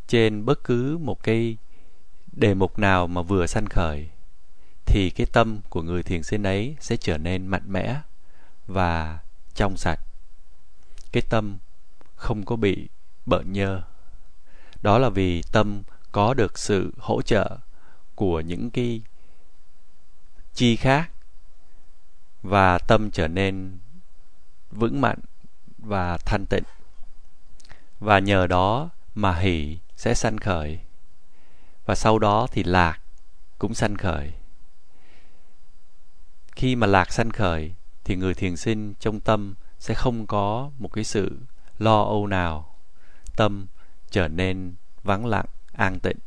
trên 0.08 0.46
bất 0.46 0.64
cứ 0.64 0.98
một 0.98 1.24
cái 1.24 1.58
đề 2.32 2.54
mục 2.54 2.80
nào 2.80 3.08
mà 3.08 3.22
vừa 3.22 3.46
sanh 3.46 3.66
khởi 3.66 4.10
thì 4.92 5.10
cái 5.10 5.28
tâm 5.32 5.62
của 5.70 5.82
người 5.82 6.04
thiền 6.04 6.24
sinh 6.24 6.44
ấy 6.44 6.76
sẽ 6.80 6.98
trở 6.98 7.18
nên 7.18 7.48
mạnh 7.48 7.64
mẽ 7.66 8.02
và 8.68 9.20
trong 9.54 9.78
sạch. 9.78 10.00
Cái 11.12 11.24
tâm 11.30 11.58
không 12.16 12.46
có 12.46 12.56
bị 12.56 12.90
bợn 13.26 13.54
nhơ. 13.54 13.82
Đó 14.82 14.98
là 14.98 15.10
vì 15.10 15.42
tâm 15.52 15.84
có 16.12 16.34
được 16.34 16.60
sự 16.60 16.94
hỗ 16.98 17.22
trợ 17.22 17.58
của 18.16 18.40
những 18.40 18.70
cái 18.70 19.02
chi 20.54 20.76
khác 20.76 21.12
và 22.42 22.78
tâm 22.78 23.12
trở 23.12 23.28
nên 23.28 23.78
vững 24.72 25.02
mạnh 25.02 25.20
và 25.78 26.18
thanh 26.18 26.46
tịnh. 26.46 26.64
Và 28.00 28.20
nhờ 28.20 28.48
đó 28.48 28.90
mà 29.16 29.36
hỷ 29.36 29.78
sẽ 29.96 30.14
sanh 30.14 30.38
khởi. 30.38 30.80
Và 31.86 31.96
sau 31.96 32.20
đó 32.20 32.48
thì 32.52 32.64
lạc 32.64 33.00
cũng 33.60 33.74
sanh 33.74 33.98
khởi 33.98 34.34
khi 36.52 36.76
mà 36.76 36.88
lạc 36.88 37.14
sanh 37.14 37.30
khởi, 37.30 37.74
thì 38.04 38.16
người 38.16 38.34
thiền 38.34 38.58
sinh 38.58 38.94
trong 39.00 39.20
tâm 39.20 39.56
sẽ 39.80 39.94
không 39.94 40.28
có 40.28 40.72
một 40.80 40.88
cái 40.94 41.04
sự 41.04 41.40
lo 41.80 42.04
âu 42.04 42.28
nào. 42.28 42.76
Tâm 43.36 43.68
trở 44.10 44.28
nên 44.28 44.76
vắng 45.04 45.26
lặng, 45.26 45.46
an 45.74 46.00
tịnh. 46.00 46.18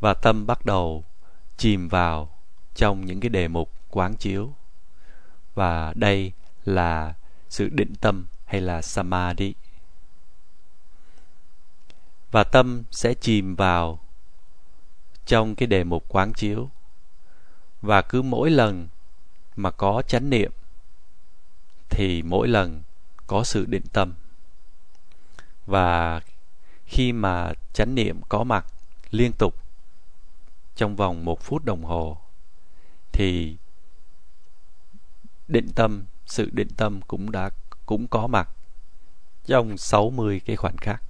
Và 0.00 0.14
tâm 0.14 0.46
bắt 0.46 0.64
đầu 0.64 1.04
chìm 1.56 1.88
vào 1.88 2.30
trong 2.74 3.06
những 3.06 3.20
cái 3.20 3.28
đề 3.28 3.48
mục 3.48 3.72
quán 3.90 4.16
chiếu. 4.16 4.52
Và 5.54 5.92
đây 5.96 6.32
là 6.64 7.14
sự 7.48 7.68
định 7.68 7.94
tâm 8.00 8.26
hay 8.44 8.60
là 8.60 8.82
samadhi. 8.82 9.54
Và 12.30 12.44
tâm 12.44 12.82
sẽ 12.90 13.14
chìm 13.14 13.54
vào 13.54 13.98
trong 15.26 15.54
cái 15.54 15.66
đề 15.66 15.84
mục 15.84 16.04
quán 16.08 16.32
chiếu 16.32 16.70
và 17.82 18.02
cứ 18.02 18.22
mỗi 18.22 18.50
lần 18.50 18.88
mà 19.56 19.70
có 19.70 20.02
chánh 20.06 20.30
niệm, 20.30 20.52
thì 21.88 22.22
mỗi 22.22 22.48
lần 22.48 22.82
có 23.26 23.44
sự 23.44 23.66
định 23.66 23.84
tâm. 23.92 24.14
Và 25.66 26.20
khi 26.84 27.12
mà 27.12 27.52
chánh 27.72 27.94
niệm 27.94 28.20
có 28.28 28.44
mặt 28.44 28.66
liên 29.10 29.32
tục 29.32 29.54
trong 30.76 30.96
vòng 30.96 31.24
một 31.24 31.42
phút 31.42 31.64
đồng 31.64 31.84
hồ, 31.84 32.18
thì 33.12 33.56
định 35.48 35.68
tâm, 35.74 36.04
sự 36.26 36.50
định 36.52 36.68
tâm 36.76 37.00
cũng 37.02 37.30
đã, 37.30 37.50
cũng 37.86 38.06
có 38.06 38.26
mặt 38.26 38.48
trong 39.46 39.78
60 39.78 40.40
cái 40.44 40.56
khoảnh 40.56 40.76
khắc. 40.76 41.02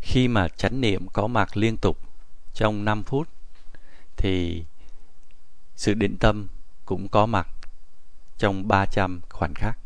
Khi 0.00 0.28
mà 0.28 0.48
chánh 0.48 0.80
niệm 0.80 1.08
có 1.08 1.26
mặt 1.26 1.56
liên 1.56 1.76
tục 1.76 1.98
trong 2.54 2.84
5 2.84 3.02
phút, 3.02 3.28
thì 4.16 4.64
sự 5.78 5.94
định 5.94 6.16
tâm 6.20 6.46
cũng 6.84 7.08
có 7.08 7.26
mặt 7.26 7.48
trong 8.38 8.68
300 8.68 9.20
khoảnh 9.30 9.54
khắc. 9.54 9.78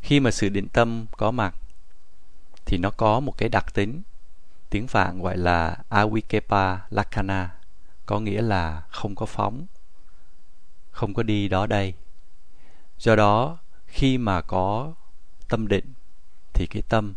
Khi 0.00 0.20
mà 0.20 0.30
sự 0.30 0.48
định 0.48 0.68
tâm 0.68 1.06
có 1.16 1.30
mặt, 1.30 1.54
thì 2.66 2.78
nó 2.78 2.90
có 2.90 3.20
một 3.20 3.38
cái 3.38 3.48
đặc 3.48 3.74
tính. 3.74 4.02
Tiếng 4.70 4.86
Phạn 4.86 5.22
gọi 5.22 5.36
là 5.36 5.76
awikepa 5.90 6.78
Lakana 6.90 7.50
có 8.06 8.20
nghĩa 8.20 8.42
là 8.42 8.82
không 8.90 9.14
có 9.14 9.26
phóng, 9.26 9.66
không 10.90 11.14
có 11.14 11.22
đi 11.22 11.48
đó 11.48 11.66
đây. 11.66 11.94
Do 12.98 13.16
đó, 13.16 13.58
khi 13.86 14.18
mà 14.18 14.40
có 14.40 14.94
tâm 15.48 15.68
định, 15.68 15.92
thì 16.54 16.66
cái 16.66 16.82
tâm 16.88 17.14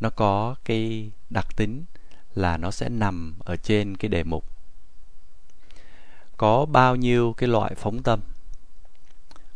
nó 0.00 0.10
có 0.10 0.54
cái 0.64 1.10
đặc 1.30 1.56
tính 1.56 1.84
là 2.34 2.56
nó 2.56 2.70
sẽ 2.70 2.88
nằm 2.88 3.34
ở 3.44 3.56
trên 3.56 3.96
cái 3.96 4.08
đề 4.08 4.24
mục 4.24 4.55
có 6.36 6.66
bao 6.66 6.96
nhiêu 6.96 7.34
cái 7.36 7.48
loại 7.48 7.74
phóng 7.74 8.02
tâm? 8.02 8.20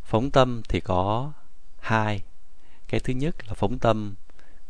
Phóng 0.05 0.31
tâm 0.31 0.63
thì 0.69 0.81
có 0.81 1.33
hai. 1.81 2.23
Cái 2.89 3.01
thứ 3.01 3.13
nhất 3.13 3.37
là 3.49 3.55
phóng 3.55 3.79
tâm 3.79 4.15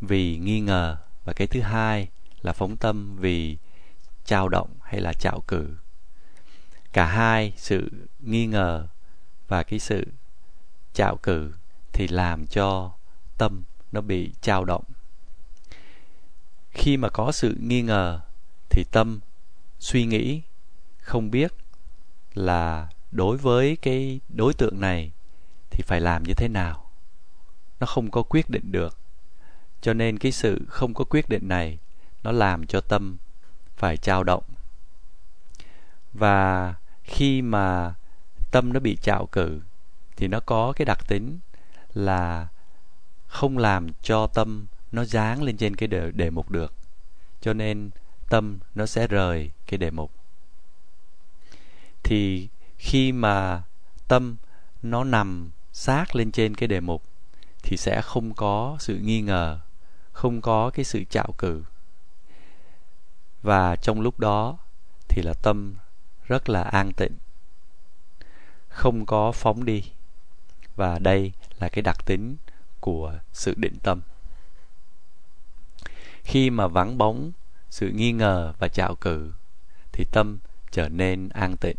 vì 0.00 0.38
nghi 0.38 0.60
ngờ 0.60 0.96
và 1.24 1.32
cái 1.32 1.46
thứ 1.46 1.60
hai 1.60 2.08
là 2.42 2.52
phóng 2.52 2.76
tâm 2.76 3.16
vì 3.16 3.56
trao 4.24 4.48
động 4.48 4.70
hay 4.82 5.00
là 5.00 5.12
trạo 5.12 5.40
cử 5.48 5.76
cả 6.92 7.06
hai 7.06 7.52
sự 7.56 7.90
nghi 8.20 8.46
ngờ 8.46 8.86
và 9.48 9.62
cái 9.62 9.78
sự 9.78 10.06
trạo 10.92 11.16
cử 11.16 11.52
thì 11.92 12.08
làm 12.08 12.46
cho 12.46 12.92
tâm 13.38 13.62
nó 13.92 14.00
bị 14.00 14.32
trao 14.40 14.64
động. 14.64 14.84
Khi 16.70 16.96
mà 16.96 17.08
có 17.08 17.32
sự 17.32 17.56
nghi 17.60 17.82
ngờ 17.82 18.20
thì 18.70 18.84
tâm 18.84 19.20
suy 19.78 20.04
nghĩ, 20.04 20.42
không 20.98 21.30
biết 21.30 21.52
là 22.34 22.88
đối 23.10 23.36
với 23.36 23.76
cái 23.82 24.20
đối 24.28 24.54
tượng 24.54 24.80
này 24.80 25.12
thì 25.70 25.82
phải 25.86 26.00
làm 26.00 26.22
như 26.22 26.34
thế 26.34 26.48
nào? 26.48 26.90
Nó 27.80 27.86
không 27.86 28.10
có 28.10 28.22
quyết 28.22 28.50
định 28.50 28.72
được. 28.72 28.98
Cho 29.80 29.94
nên 29.94 30.18
cái 30.18 30.32
sự 30.32 30.64
không 30.68 30.94
có 30.94 31.04
quyết 31.04 31.28
định 31.28 31.48
này 31.48 31.78
nó 32.22 32.32
làm 32.32 32.66
cho 32.66 32.80
tâm 32.80 33.16
phải 33.76 33.96
trao 33.96 34.24
động. 34.24 34.42
Và 36.12 36.74
khi 37.04 37.42
mà 37.42 37.94
tâm 38.50 38.72
nó 38.72 38.80
bị 38.80 38.96
trạo 38.96 39.26
cử 39.26 39.60
thì 40.16 40.28
nó 40.28 40.40
có 40.40 40.72
cái 40.76 40.84
đặc 40.84 41.08
tính 41.08 41.38
là 41.94 42.48
không 43.26 43.58
làm 43.58 43.86
cho 44.02 44.26
tâm 44.26 44.66
nó 44.92 45.04
dán 45.04 45.42
lên 45.42 45.56
trên 45.56 45.76
cái 45.76 45.86
đề, 45.86 46.10
đề 46.10 46.30
mục 46.30 46.50
được. 46.50 46.74
Cho 47.40 47.52
nên 47.52 47.90
tâm 48.28 48.58
nó 48.74 48.86
sẽ 48.86 49.06
rời 49.06 49.50
cái 49.66 49.78
đề 49.78 49.90
mục 49.90 50.12
thì 52.02 52.48
khi 52.76 53.12
mà 53.12 53.62
tâm 54.08 54.36
nó 54.82 55.04
nằm 55.04 55.50
sát 55.72 56.16
lên 56.16 56.32
trên 56.32 56.54
cái 56.54 56.66
đề 56.68 56.80
mục, 56.80 57.02
thì 57.62 57.76
sẽ 57.76 58.00
không 58.02 58.34
có 58.34 58.76
sự 58.80 58.98
nghi 58.98 59.20
ngờ, 59.20 59.58
không 60.12 60.40
có 60.40 60.70
cái 60.70 60.84
sự 60.84 61.04
trạo 61.04 61.34
cử. 61.38 61.64
Và 63.42 63.76
trong 63.76 64.00
lúc 64.00 64.20
đó 64.20 64.58
thì 65.08 65.22
là 65.22 65.34
tâm 65.34 65.74
rất 66.26 66.48
là 66.48 66.62
an 66.62 66.92
tịnh, 66.92 67.16
không 68.68 69.06
có 69.06 69.32
phóng 69.32 69.64
đi. 69.64 69.84
Và 70.76 70.98
đây 70.98 71.32
là 71.58 71.68
cái 71.68 71.82
đặc 71.82 72.06
tính 72.06 72.36
của 72.80 73.18
sự 73.32 73.54
định 73.56 73.76
tâm. 73.82 74.00
Khi 76.22 76.50
mà 76.50 76.66
vắng 76.66 76.98
bóng, 76.98 77.32
sự 77.70 77.88
nghi 77.88 78.12
ngờ 78.12 78.54
và 78.58 78.68
trạo 78.68 78.94
cử, 78.94 79.32
thì 79.92 80.04
tâm 80.12 80.38
trở 80.70 80.88
nên 80.88 81.28
an 81.28 81.56
tịnh 81.56 81.76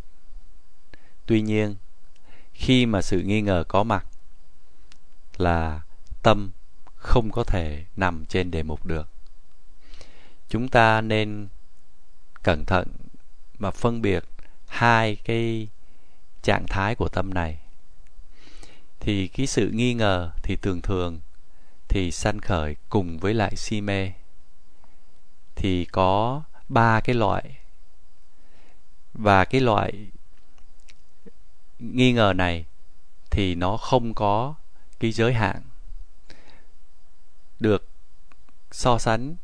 tuy 1.25 1.42
nhiên, 1.42 1.75
khi 2.54 2.86
mà 2.86 3.01
sự 3.01 3.22
nghi 3.22 3.42
ngờ 3.42 3.63
có 3.68 3.84
mặt 3.84 4.06
là 5.38 5.82
tâm 6.24 6.51
không 6.96 7.32
có 7.32 7.44
thể 7.44 7.86
nằm 7.96 8.25
trên 8.25 8.51
đề 8.51 8.63
mục 8.63 8.86
được. 8.86 9.10
Chúng 10.50 10.70
ta 10.70 11.01
nên 11.01 11.48
cẩn 12.44 12.66
thận 12.66 12.88
mà 13.60 13.72
phân 13.72 14.01
biệt 14.01 14.24
hai 14.68 15.16
cái 15.16 15.68
trạng 16.42 16.66
thái 16.68 16.96
của 16.96 17.10
tâm 17.10 17.34
này. 17.34 17.60
Thì 19.00 19.28
cái 19.28 19.48
sự 19.48 19.70
nghi 19.74 19.94
ngờ 19.94 20.32
thì 20.44 20.56
thường 20.56 20.82
thường 20.82 21.20
thì 21.88 22.12
sanh 22.12 22.40
khởi 22.40 22.75
cùng 22.90 23.18
với 23.18 23.34
lại 23.34 23.56
si 23.56 23.82
mê. 23.82 24.12
Thì 25.56 25.86
có 25.86 26.44
ba 26.70 27.00
cái 27.00 27.16
loại 27.16 27.58
và 29.13 29.46
cái 29.46 29.62
loại 29.62 30.08
nghi 31.82 32.12
ngờ 32.12 32.34
này 32.36 32.66
thì 33.32 33.56
nó 33.56 33.78
không 33.78 34.14
có 34.14 34.56
cái 35.00 35.12
giới 35.12 35.34
hạn 35.34 35.62
được 37.60 37.88
so 38.72 38.98
sánh 38.98 39.36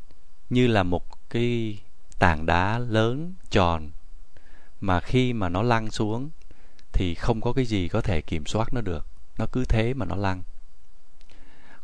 như 0.50 0.66
là 0.66 0.82
một 0.82 1.30
cái 1.30 1.78
tảng 2.18 2.46
đá 2.46 2.78
lớn 2.78 3.34
tròn 3.50 3.90
mà 4.80 5.00
khi 5.00 5.32
mà 5.32 5.48
nó 5.48 5.62
lăn 5.62 5.90
xuống 5.90 6.30
thì 6.92 7.14
không 7.14 7.40
có 7.40 7.52
cái 7.52 7.64
gì 7.64 7.88
có 7.88 8.00
thể 8.00 8.20
kiểm 8.20 8.46
soát 8.46 8.74
nó 8.74 8.80
được. 8.80 9.06
Nó 9.38 9.46
cứ 9.52 9.64
thế 9.64 9.94
mà 9.94 10.06
nó 10.06 10.16
lăn. 10.16 10.42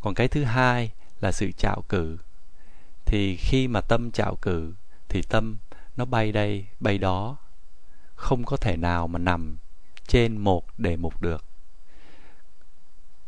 Còn 0.01 0.15
cái 0.15 0.29
thứ 0.29 0.45
hai 0.45 0.91
là 1.21 1.33
sự 1.33 1.53
trạo 1.53 1.83
cử. 1.89 2.19
Thì 3.07 3.37
khi 3.37 3.69
mà 3.69 3.81
tâm 3.81 4.11
trạo 4.11 4.37
cử 4.43 4.73
thì 5.09 5.23
tâm 5.23 5.57
nó 5.97 6.05
bay 6.05 6.33
đây, 6.33 6.67
bay 6.81 6.99
đó. 6.99 7.37
Không 8.15 8.45
có 8.45 8.57
thể 8.57 8.77
nào 8.77 9.09
mà 9.09 9.19
nằm 9.19 9.57
trên 10.07 10.39
một 10.39 10.65
đề 10.79 10.97
mục 10.97 11.23
được. 11.23 11.45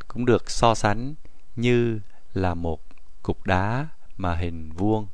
Cũng 0.09 0.26
được 0.26 0.50
so 0.50 0.75
sánh 0.75 1.14
như 1.56 2.00
là 2.35 2.54
một 2.54 2.80
cục 3.23 3.47
đá 3.47 3.87
mà 4.16 4.35
hình 4.35 4.73
vuông. 4.73 5.06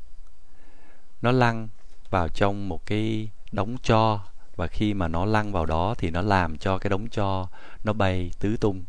Nó 1.23 1.33
lăn 1.33 1.69
vào 2.11 2.29
trong 2.29 2.69
một 2.69 2.87
cái 2.87 3.29
đống 3.53 3.77
cho 3.83 4.21
và 4.57 4.67
khi 4.67 4.95
mà 4.95 5.09
nó 5.09 5.25
lăn 5.25 5.53
vào 5.53 5.67
đó 5.67 5.95
thì 5.99 6.11
nó 6.11 6.23
làm 6.23 6.59
cho 6.59 6.79
cái 6.79 6.91
đống 6.91 7.09
cho 7.09 7.49
nó 7.85 7.93
bay 7.93 8.31
tứ 8.39 8.57
tung. 8.57 8.85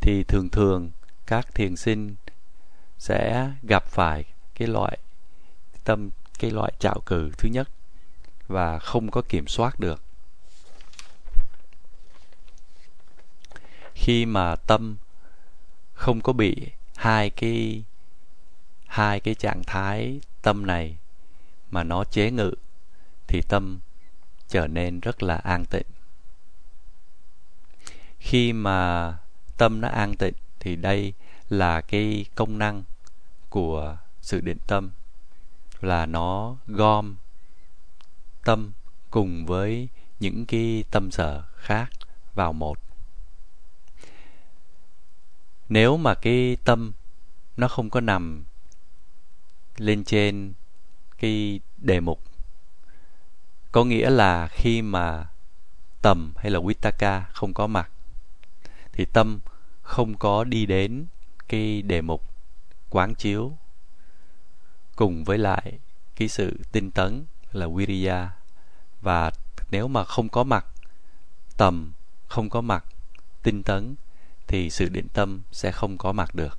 Thì 0.00 0.24
thường 0.24 0.48
thường 0.48 0.90
các 1.26 1.54
thiền 1.54 1.76
sinh 1.76 2.14
sẽ 2.98 3.50
gặp 3.62 3.84
phải 3.84 4.24
cái 4.54 4.68
loại 4.68 4.98
tâm, 5.84 6.10
cái 6.38 6.50
loại 6.50 6.72
trạo 6.78 7.00
cử 7.06 7.30
thứ 7.38 7.48
nhất 7.52 7.68
và 8.46 8.78
không 8.78 9.10
có 9.10 9.22
kiểm 9.28 9.46
soát 9.46 9.80
được. 9.80 10.02
Khi 14.00 14.26
mà 14.26 14.56
tâm 14.56 14.96
không 15.92 16.20
có 16.20 16.32
bị 16.32 16.70
hai 16.96 17.30
cái 17.30 17.84
hai 18.86 19.20
cái 19.20 19.34
trạng 19.34 19.64
thái 19.64 20.20
tâm 20.42 20.66
này 20.66 20.96
mà 21.70 21.84
nó 21.84 22.04
chế 22.04 22.30
ngự, 22.30 22.54
thì 23.26 23.42
tâm 23.42 23.80
trở 24.48 24.66
nên 24.66 25.00
rất 25.00 25.22
là 25.22 25.36
an 25.36 25.64
tịnh. 25.64 25.86
Khi 28.18 28.52
mà 28.52 29.16
tâm 29.56 29.80
nó 29.80 29.88
an 29.88 30.16
tịnh, 30.16 30.34
thì 30.60 30.76
đây 30.76 31.12
là 31.48 31.80
cái 31.80 32.24
công 32.34 32.58
năng 32.58 32.82
của 33.48 33.96
sự 34.20 34.40
định 34.40 34.58
tâm, 34.66 34.90
là 35.80 36.06
nó 36.06 36.56
gom 36.66 37.16
tâm 38.44 38.72
cùng 39.10 39.46
với 39.46 39.88
những 40.20 40.46
cái 40.46 40.84
tâm 40.90 41.10
sở 41.10 41.42
khác 41.56 41.90
vào 42.34 42.52
một 42.52 42.87
nếu 45.68 45.96
mà 45.96 46.14
cái 46.14 46.56
tâm 46.64 46.92
nó 47.56 47.68
không 47.68 47.90
có 47.90 48.00
nằm 48.00 48.44
lên 49.76 50.04
trên 50.04 50.52
cái 51.18 51.60
đề 51.76 52.00
mục, 52.00 52.22
có 53.72 53.84
nghĩa 53.84 54.10
là 54.10 54.48
khi 54.48 54.82
mà 54.82 55.26
tầm 56.02 56.32
hay 56.36 56.50
là 56.50 56.60
Vitaka 56.60 57.20
không 57.32 57.54
có 57.54 57.66
mặt, 57.66 57.90
thì 58.92 59.04
tâm 59.04 59.40
không 59.82 60.18
có 60.18 60.44
đi 60.44 60.66
đến 60.66 61.06
cái 61.48 61.82
đề 61.82 62.00
mục 62.00 62.24
quán 62.90 63.14
chiếu 63.14 63.52
cùng 64.96 65.24
với 65.24 65.38
lại 65.38 65.78
cái 66.16 66.28
sự 66.28 66.58
tinh 66.72 66.90
tấn 66.90 67.24
là 67.52 67.66
Viriya 67.66 68.30
và 69.00 69.30
nếu 69.70 69.88
mà 69.88 70.04
không 70.04 70.28
có 70.28 70.44
mặt, 70.44 70.66
tầm 71.56 71.92
không 72.28 72.50
có 72.50 72.60
mặt, 72.60 72.84
tinh 73.42 73.62
tấn 73.62 73.94
thì 74.48 74.70
sự 74.70 74.88
định 74.88 75.08
tâm 75.08 75.42
sẽ 75.52 75.72
không 75.72 75.98
có 75.98 76.12
mặt 76.12 76.34
được. 76.34 76.58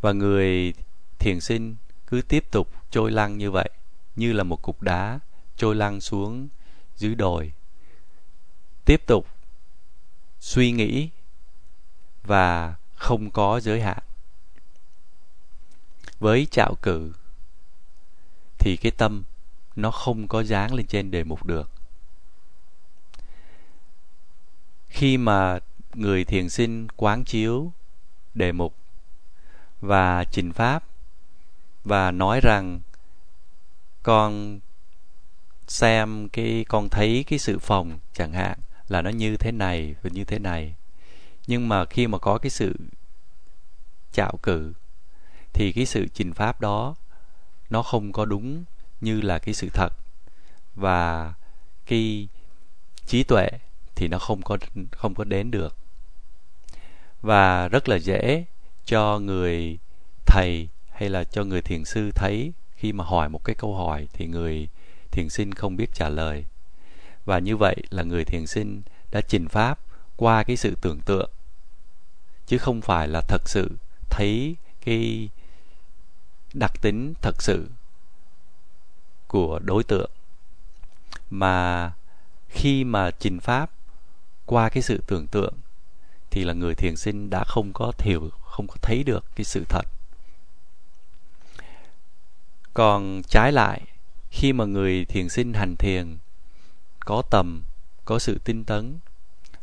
Và 0.00 0.12
người 0.12 0.74
thiền 1.18 1.40
sinh 1.40 1.76
cứ 2.06 2.22
tiếp 2.22 2.44
tục 2.50 2.70
trôi 2.90 3.10
lăn 3.10 3.38
như 3.38 3.50
vậy, 3.50 3.70
như 4.16 4.32
là 4.32 4.44
một 4.44 4.62
cục 4.62 4.82
đá 4.82 5.20
trôi 5.56 5.74
lăn 5.74 6.00
xuống 6.00 6.48
dưới 6.96 7.14
đồi, 7.14 7.52
tiếp 8.84 9.02
tục 9.06 9.26
suy 10.40 10.72
nghĩ 10.72 11.08
và 12.22 12.74
không 12.94 13.30
có 13.30 13.60
giới 13.60 13.80
hạn. 13.80 14.02
Với 16.18 16.46
trạo 16.50 16.74
cử 16.82 17.12
thì 18.58 18.76
cái 18.76 18.92
tâm 18.92 19.22
nó 19.76 19.90
không 19.90 20.28
có 20.28 20.42
dáng 20.42 20.74
lên 20.74 20.86
trên 20.86 21.10
đề 21.10 21.24
mục 21.24 21.46
được. 21.46 21.70
Khi 24.88 25.16
mà 25.16 25.58
người 25.96 26.24
thiền 26.24 26.48
sinh 26.48 26.88
quán 26.96 27.24
chiếu 27.24 27.72
đề 28.34 28.52
mục 28.52 28.74
và 29.80 30.24
trình 30.24 30.52
pháp 30.52 30.84
và 31.84 32.10
nói 32.10 32.40
rằng 32.42 32.80
con 34.02 34.60
xem 35.68 36.28
cái, 36.28 36.64
con 36.68 36.88
thấy 36.88 37.24
cái 37.26 37.38
sự 37.38 37.58
phòng 37.58 37.98
chẳng 38.12 38.32
hạn 38.32 38.58
là 38.88 39.02
nó 39.02 39.10
như 39.10 39.36
thế 39.36 39.52
này 39.52 39.94
và 40.02 40.10
như 40.12 40.24
thế 40.24 40.38
này. 40.38 40.74
Nhưng 41.46 41.68
mà 41.68 41.84
khi 41.84 42.06
mà 42.06 42.18
có 42.18 42.38
cái 42.38 42.50
sự 42.50 42.74
chạo 44.12 44.32
cử 44.42 44.72
thì 45.52 45.72
cái 45.72 45.86
sự 45.86 46.06
trình 46.14 46.32
pháp 46.32 46.60
đó 46.60 46.94
nó 47.70 47.82
không 47.82 48.12
có 48.12 48.24
đúng 48.24 48.64
như 49.00 49.20
là 49.20 49.38
cái 49.38 49.54
sự 49.54 49.68
thật. 49.72 49.92
Và 50.74 51.34
cái 51.86 52.28
trí 53.06 53.22
tuệ 53.22 53.48
thì 53.94 54.08
nó 54.08 54.18
không 54.18 54.42
có 54.42 54.58
không 54.92 55.14
có 55.14 55.24
đến 55.24 55.50
được 55.50 55.76
và 57.24 57.68
rất 57.68 57.88
là 57.88 57.96
dễ 57.96 58.44
cho 58.84 59.18
người 59.18 59.78
thầy 60.26 60.68
hay 60.90 61.08
là 61.08 61.24
cho 61.24 61.44
người 61.44 61.62
thiền 61.62 61.84
sư 61.84 62.10
thấy. 62.14 62.52
Khi 62.76 62.92
mà 62.92 63.04
hỏi 63.04 63.28
một 63.28 63.44
cái 63.44 63.54
câu 63.54 63.74
hỏi 63.74 64.08
thì 64.12 64.26
người 64.26 64.68
thiền 65.10 65.28
sinh 65.28 65.54
không 65.54 65.76
biết 65.76 65.94
trả 65.94 66.08
lời. 66.08 66.44
Và 67.24 67.38
như 67.38 67.56
vậy 67.56 67.76
là 67.90 68.02
người 68.02 68.24
thiền 68.24 68.46
sinh 68.46 68.82
đã 69.10 69.20
trình 69.20 69.48
pháp 69.48 69.78
qua 70.16 70.42
cái 70.42 70.56
sự 70.56 70.76
tưởng 70.82 71.00
tượng. 71.00 71.30
Chứ 72.46 72.58
không 72.58 72.80
phải 72.80 73.08
là 73.08 73.20
thật 73.20 73.48
sự 73.48 73.70
thấy 74.10 74.56
cái 74.84 75.28
đặc 76.54 76.72
tính 76.82 77.14
thật 77.22 77.42
sự 77.42 77.68
của 79.26 79.58
đối 79.58 79.84
tượng. 79.84 80.10
Mà 81.30 81.92
khi 82.48 82.84
mà 82.84 83.10
trình 83.10 83.40
pháp 83.40 83.70
qua 84.46 84.68
cái 84.68 84.82
sự 84.82 85.02
tưởng 85.06 85.26
tượng 85.26 85.54
thì 86.34 86.44
là 86.44 86.52
người 86.52 86.74
thiền 86.74 86.96
sinh 86.96 87.30
đã 87.30 87.44
không 87.44 87.72
có 87.72 87.92
hiểu, 87.98 88.30
không 88.44 88.66
có 88.66 88.74
thấy 88.82 89.04
được 89.04 89.24
cái 89.36 89.44
sự 89.44 89.64
thật. 89.68 89.82
Còn 92.74 93.22
trái 93.28 93.52
lại, 93.52 93.82
khi 94.30 94.52
mà 94.52 94.64
người 94.64 95.04
thiền 95.04 95.28
sinh 95.28 95.52
hành 95.52 95.76
thiền, 95.76 96.18
có 97.00 97.22
tầm, 97.30 97.62
có 98.04 98.18
sự 98.18 98.38
tinh 98.44 98.64
tấn, 98.64 98.98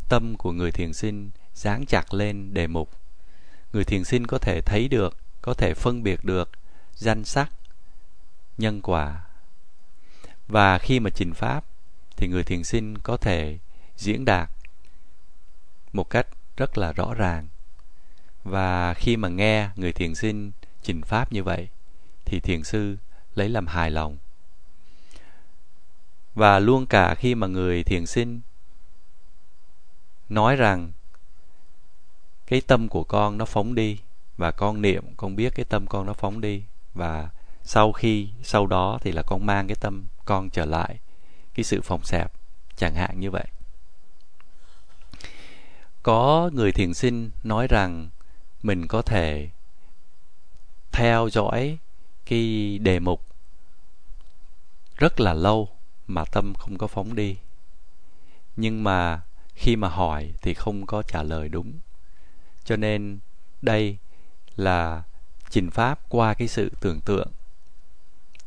tâm 0.10 0.38
của 0.38 0.51
người 0.51 0.71
thiền 0.71 0.93
sinh 0.93 1.29
dán 1.53 1.86
chặt 1.86 2.13
lên 2.13 2.53
đề 2.53 2.67
mục. 2.67 2.89
Người 3.73 3.84
thiền 3.84 4.03
sinh 4.03 4.27
có 4.27 4.38
thể 4.38 4.62
thấy 4.62 4.88
được, 4.88 5.17
có 5.41 5.53
thể 5.53 5.73
phân 5.73 6.03
biệt 6.03 6.23
được 6.23 6.49
danh 6.95 7.23
sắc, 7.23 7.49
nhân 8.57 8.81
quả. 8.81 9.23
Và 10.47 10.77
khi 10.77 10.99
mà 10.99 11.10
trình 11.10 11.34
pháp, 11.34 11.65
thì 12.17 12.27
người 12.27 12.43
thiền 12.43 12.63
sinh 12.63 12.97
có 12.97 13.17
thể 13.17 13.57
diễn 13.97 14.25
đạt 14.25 14.49
một 15.93 16.10
cách 16.10 16.27
rất 16.62 16.78
là 16.78 16.93
rõ 16.93 17.13
ràng. 17.13 17.47
Và 18.43 18.93
khi 18.93 19.17
mà 19.17 19.30
nghe 19.30 19.69
người 19.76 19.93
thiền 19.93 20.15
sinh 20.15 20.52
trình 20.84 21.02
pháp 21.02 21.34
như 21.34 21.43
vậy, 21.43 21.67
thì 22.26 22.39
thiền 22.39 22.63
sư 22.63 22.97
lấy 23.36 23.50
làm 23.50 23.67
hài 23.67 23.91
lòng. 23.91 24.17
Và 26.36 26.60
luôn 26.60 26.86
cả 26.86 27.15
khi 27.15 27.36
mà 27.36 27.47
người 27.47 27.84
thiền 27.84 28.06
sinh 28.06 28.41
nói 30.30 30.56
rằng, 30.56 30.91
cái 32.47 32.62
tâm 32.62 32.88
của 32.89 33.04
con 33.04 33.38
nó 33.38 33.45
phóng 33.45 33.76
đi, 33.76 34.00
và 34.38 34.52
con 34.52 34.82
niệm, 34.82 35.04
con 35.17 35.36
biết 35.36 35.56
cái 35.56 35.65
tâm 35.65 35.88
con 35.88 36.06
nó 36.06 36.13
phóng 36.13 36.41
đi, 36.41 36.63
và 36.93 37.30
sau 37.63 37.91
khi, 37.91 38.30
sau 38.43 38.67
đó 38.67 39.00
thì 39.02 39.12
là 39.12 39.21
con 39.21 39.45
mang 39.45 39.67
cái 39.67 39.76
tâm 39.76 40.06
con 40.26 40.50
trở 40.50 40.65
lại, 40.65 41.00
cái 41.54 41.63
sự 41.63 41.82
phòng 41.82 42.04
xẹp, 42.04 42.32
chẳng 42.76 42.95
hạn 42.95 43.19
như 43.19 43.32
vậy 43.32 43.45
có 46.03 46.49
người 46.53 46.71
thiền 46.71 46.93
sinh 46.93 47.31
nói 47.43 47.67
rằng 47.67 48.09
mình 48.63 48.87
có 48.87 49.01
thể 49.01 49.49
theo 50.91 51.29
dõi 51.31 51.77
cái 52.25 52.77
đề 52.81 52.99
mục 52.99 53.21
rất 54.97 55.19
là 55.19 55.33
lâu 55.33 55.69
mà 56.07 56.25
tâm 56.25 56.53
không 56.53 56.77
có 56.77 56.87
phóng 56.87 57.15
đi. 57.15 57.37
Nhưng 58.55 58.83
mà 58.83 59.21
khi 59.55 59.75
mà 59.75 59.89
hỏi 59.89 60.33
thì 60.41 60.53
không 60.53 60.85
có 60.85 61.01
trả 61.01 61.23
lời 61.23 61.49
đúng. 61.49 61.73
Cho 62.63 62.75
nên 62.75 63.19
đây 63.61 63.97
là 64.55 65.03
trình 65.49 65.71
pháp 65.71 65.99
qua 66.09 66.33
cái 66.33 66.47
sự 66.47 66.71
tưởng 66.79 67.01
tượng. 67.01 67.31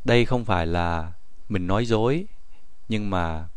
Đây 0.05 0.25
không 0.25 0.45
phải 0.45 0.67
là 0.67 1.13
mình 1.49 1.67
nói 1.67 1.85
dối, 1.85 2.25
nhưng 2.89 3.09
mà 3.09 3.47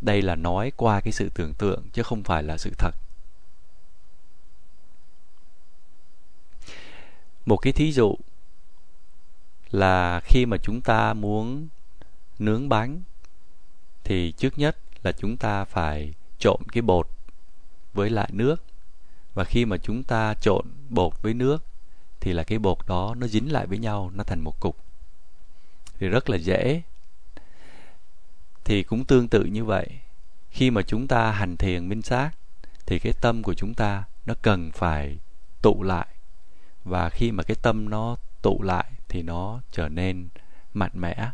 đây 0.00 0.22
là 0.22 0.34
nói 0.34 0.72
qua 0.76 1.00
cái 1.00 1.12
sự 1.12 1.28
tưởng 1.34 1.54
tượng 1.54 1.82
chứ 1.92 2.02
không 2.02 2.22
phải 2.22 2.42
là 2.42 2.58
sự 2.58 2.70
thật. 2.78 2.94
Một 7.46 7.56
cái 7.56 7.72
thí 7.72 7.92
dụ 7.92 8.16
là 9.70 10.20
khi 10.24 10.46
mà 10.46 10.56
chúng 10.56 10.80
ta 10.80 11.12
muốn 11.12 11.68
nướng 12.38 12.68
bánh, 12.68 13.02
thì 14.04 14.32
trước 14.32 14.58
nhất 14.58 14.76
là 15.02 15.12
chúng 15.12 15.36
ta 15.36 15.64
phải 15.64 16.14
trộn 16.38 16.60
cái 16.72 16.82
bột 16.82 17.08
với 17.94 18.10
lại 18.10 18.28
nước. 18.32 18.62
Và 19.34 19.44
khi 19.44 19.64
mà 19.64 19.76
chúng 19.78 20.02
ta 20.02 20.34
trộn 20.34 20.66
bột 20.88 21.22
với 21.22 21.34
nước, 21.34 21.64
thì 22.20 22.32
là 22.32 22.44
cái 22.44 22.58
bột 22.58 22.78
đó 22.86 23.14
nó 23.18 23.26
dính 23.26 23.52
lại 23.52 23.66
với 23.66 23.78
nhau, 23.78 24.10
nó 24.14 24.24
thành 24.24 24.40
một 24.40 24.60
cục. 24.60 24.76
Thì 25.98 26.08
rất 26.08 26.30
là 26.30 26.36
dễ. 26.36 26.82
Thì 28.64 28.82
cũng 28.82 29.04
tương 29.04 29.28
tự 29.28 29.44
như 29.44 29.64
vậy. 29.64 29.88
Khi 30.50 30.70
mà 30.70 30.82
chúng 30.82 31.08
ta 31.08 31.30
hành 31.30 31.56
thiền 31.56 31.88
minh 31.88 32.02
sát, 32.02 32.30
thì 32.86 32.98
cái 32.98 33.12
tâm 33.20 33.42
của 33.42 33.54
chúng 33.54 33.74
ta 33.74 34.04
nó 34.26 34.34
cần 34.42 34.70
phải 34.72 35.18
tụ 35.62 35.82
lại 35.82 36.06
và 36.84 37.10
khi 37.10 37.32
mà 37.32 37.42
cái 37.42 37.56
tâm 37.62 37.90
nó 37.90 38.16
tụ 38.42 38.62
lại 38.62 38.90
thì 39.08 39.22
nó 39.22 39.60
trở 39.72 39.88
nên 39.88 40.28
mạnh 40.74 40.92
mẽ. 40.94 41.30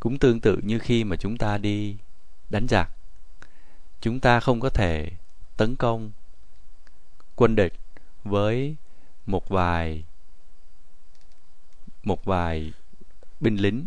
Cũng 0.00 0.18
tương 0.18 0.40
tự 0.40 0.58
như 0.62 0.78
khi 0.78 1.04
mà 1.04 1.16
chúng 1.16 1.36
ta 1.36 1.58
đi 1.58 1.96
đánh 2.50 2.68
giặc, 2.68 2.90
chúng 4.00 4.20
ta 4.20 4.40
không 4.40 4.60
có 4.60 4.70
thể 4.70 5.10
tấn 5.56 5.76
công 5.76 6.10
quân 7.36 7.56
địch 7.56 7.72
với 8.24 8.76
một 9.26 9.48
vài 9.48 10.04
một 12.02 12.24
vài 12.24 12.72
binh 13.40 13.56
lính, 13.56 13.86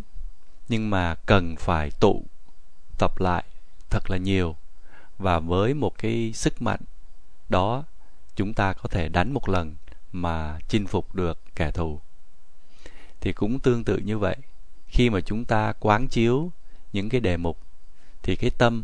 nhưng 0.70 0.90
mà 0.90 1.16
cần 1.16 1.56
phải 1.56 1.92
tụ 1.92 2.24
tập 2.98 3.20
lại 3.20 3.44
thật 3.90 4.10
là 4.10 4.18
nhiều. 4.18 4.56
Và 5.18 5.40
với 5.40 5.74
một 5.74 5.98
cái 5.98 6.32
sức 6.34 6.62
mạnh 6.62 6.82
đó, 7.50 7.84
chúng 8.36 8.54
ta 8.54 8.74
có 8.74 8.90
thể 8.90 9.10
đánh 9.10 9.34
một 9.34 9.50
lần 9.50 9.76
mà 10.12 10.60
chinh 10.68 10.88
phục 10.88 11.16
được 11.16 11.40
kẻ 11.56 11.72
thù. 11.72 12.00
Thì 13.22 13.34
cũng 13.34 13.60
tương 13.60 13.84
tự 13.84 13.98
như 13.98 14.18
vậy. 14.18 14.36
Khi 14.88 15.10
mà 15.10 15.22
chúng 15.22 15.46
ta 15.46 15.74
quán 15.80 16.08
chiếu 16.08 16.52
những 16.94 17.10
cái 17.10 17.22
đề 17.22 17.38
mục, 17.38 17.60
thì 18.24 18.36
cái 18.36 18.50
tâm 18.58 18.84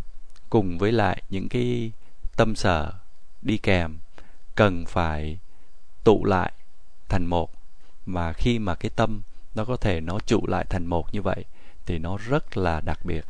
cùng 0.50 0.78
với 0.78 0.92
lại 0.92 1.24
những 1.30 1.50
cái 1.50 1.92
tâm 2.38 2.56
sở 2.56 2.94
đi 3.42 3.58
kèm 3.58 3.98
cần 4.56 4.86
phải 4.86 5.40
tụ 6.04 6.26
lại 6.26 6.52
thành 7.10 7.26
một. 7.26 7.52
Mà 8.06 8.34
khi 8.34 8.60
mà 8.60 8.76
cái 8.76 8.92
tâm 8.96 9.22
nó 9.56 9.66
có 9.66 9.78
thể 9.78 10.02
nó 10.02 10.20
trụ 10.20 10.48
lại 10.48 10.66
thành 10.70 10.86
một 10.86 11.14
như 11.14 11.22
vậy, 11.22 11.46
thì 11.86 12.00
nó 12.00 12.18
rất 12.18 12.58
là 12.58 12.82
đặc 12.82 13.06
biệt. 13.06 13.26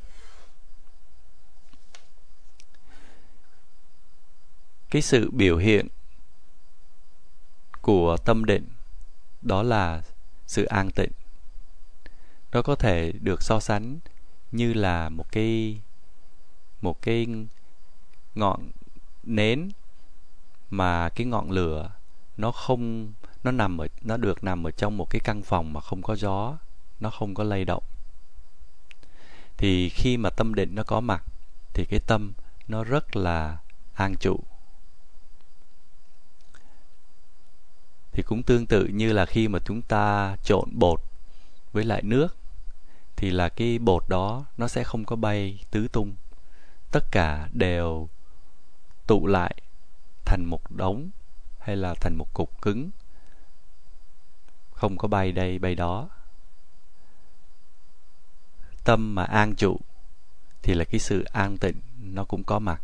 Cái 4.89 5.01
sự 5.01 5.31
biểu 5.31 5.57
hiện 5.57 5.87
của 7.85 8.17
tâm 8.17 8.45
định 8.45 8.67
đó 9.41 9.63
là 9.63 10.01
sự 10.47 10.65
an 10.65 10.91
tịnh. 10.91 11.11
Nó 12.51 12.61
có 12.61 12.75
thể 12.75 13.11
được 13.11 13.41
so 13.41 13.59
sánh 13.59 13.99
như 14.51 14.73
là 14.73 15.09
một 15.09 15.31
cái 15.31 15.79
một 16.81 17.01
cái 17.01 17.27
ngọn 18.35 18.71
nến 19.23 19.69
mà 20.69 21.09
cái 21.09 21.27
ngọn 21.27 21.51
lửa 21.51 21.91
nó 22.37 22.51
không, 22.51 23.13
nó 23.43 23.51
nằm 23.51 23.77
ở, 23.77 23.87
nó 24.01 24.17
được 24.17 24.43
nằm 24.43 24.67
ở 24.67 24.71
trong 24.71 24.97
một 24.97 25.09
cái 25.09 25.19
căn 25.19 25.41
phòng 25.41 25.73
mà 25.73 25.81
không 25.81 26.01
có 26.01 26.15
gió, 26.15 26.57
nó 26.99 27.09
không 27.09 27.33
có 27.33 27.43
lay 27.43 27.65
động. 27.65 27.83
Thì 29.57 29.89
khi 29.89 30.17
mà 30.17 30.29
tâm 30.29 30.55
định 30.55 30.75
nó 30.75 30.83
có 30.83 30.99
mặt, 30.99 31.23
thì 31.73 31.85
cái 31.85 31.99
tâm 31.99 32.33
nó 32.67 32.83
rất 32.83 33.15
là 33.15 33.57
an 33.93 34.15
trụ. 34.19 34.39
Thì 38.15 38.23
cũng 38.23 38.43
tương 38.43 38.65
tự 38.65 38.85
như 38.85 39.13
là 39.13 39.25
khi 39.25 39.47
mà 39.47 39.59
chúng 39.65 39.81
ta 39.81 40.35
trộn 40.43 40.69
bột 40.73 41.01
với 41.73 41.83
lại 41.83 42.01
nước, 42.01 42.37
thì 43.15 43.29
là 43.29 43.49
cái 43.49 43.79
bột 43.79 44.03
đó 44.09 44.45
nó 44.57 44.67
sẽ 44.67 44.83
không 44.83 45.05
có 45.05 45.15
bay 45.15 45.63
tứ 45.71 45.87
tung. 45.87 46.15
Tất 46.91 47.11
cả 47.11 47.49
đều 47.53 48.09
tụ 49.07 49.27
lại 49.27 49.55
thành 50.25 50.45
một 50.45 50.71
đống 50.71 51.09
hay 51.59 51.75
là 51.75 51.93
thành 52.01 52.15
một 52.15 52.33
cục 52.33 52.61
cứng, 52.61 52.89
không 54.71 54.97
có 54.97 55.07
bay 55.07 55.31
đây, 55.31 55.59
bay 55.59 55.75
đó. 55.75 56.09
Tâm 58.83 59.15
mà 59.15 59.23
an 59.23 59.55
trụ 59.55 59.79
thì 60.61 60.73
là 60.73 60.83
cái 60.83 60.99
sự 60.99 61.23
an 61.23 61.57
tịnh 61.57 61.75
nó 61.99 62.23
cũng 62.23 62.43
có 62.43 62.59
mặt. 62.59 62.81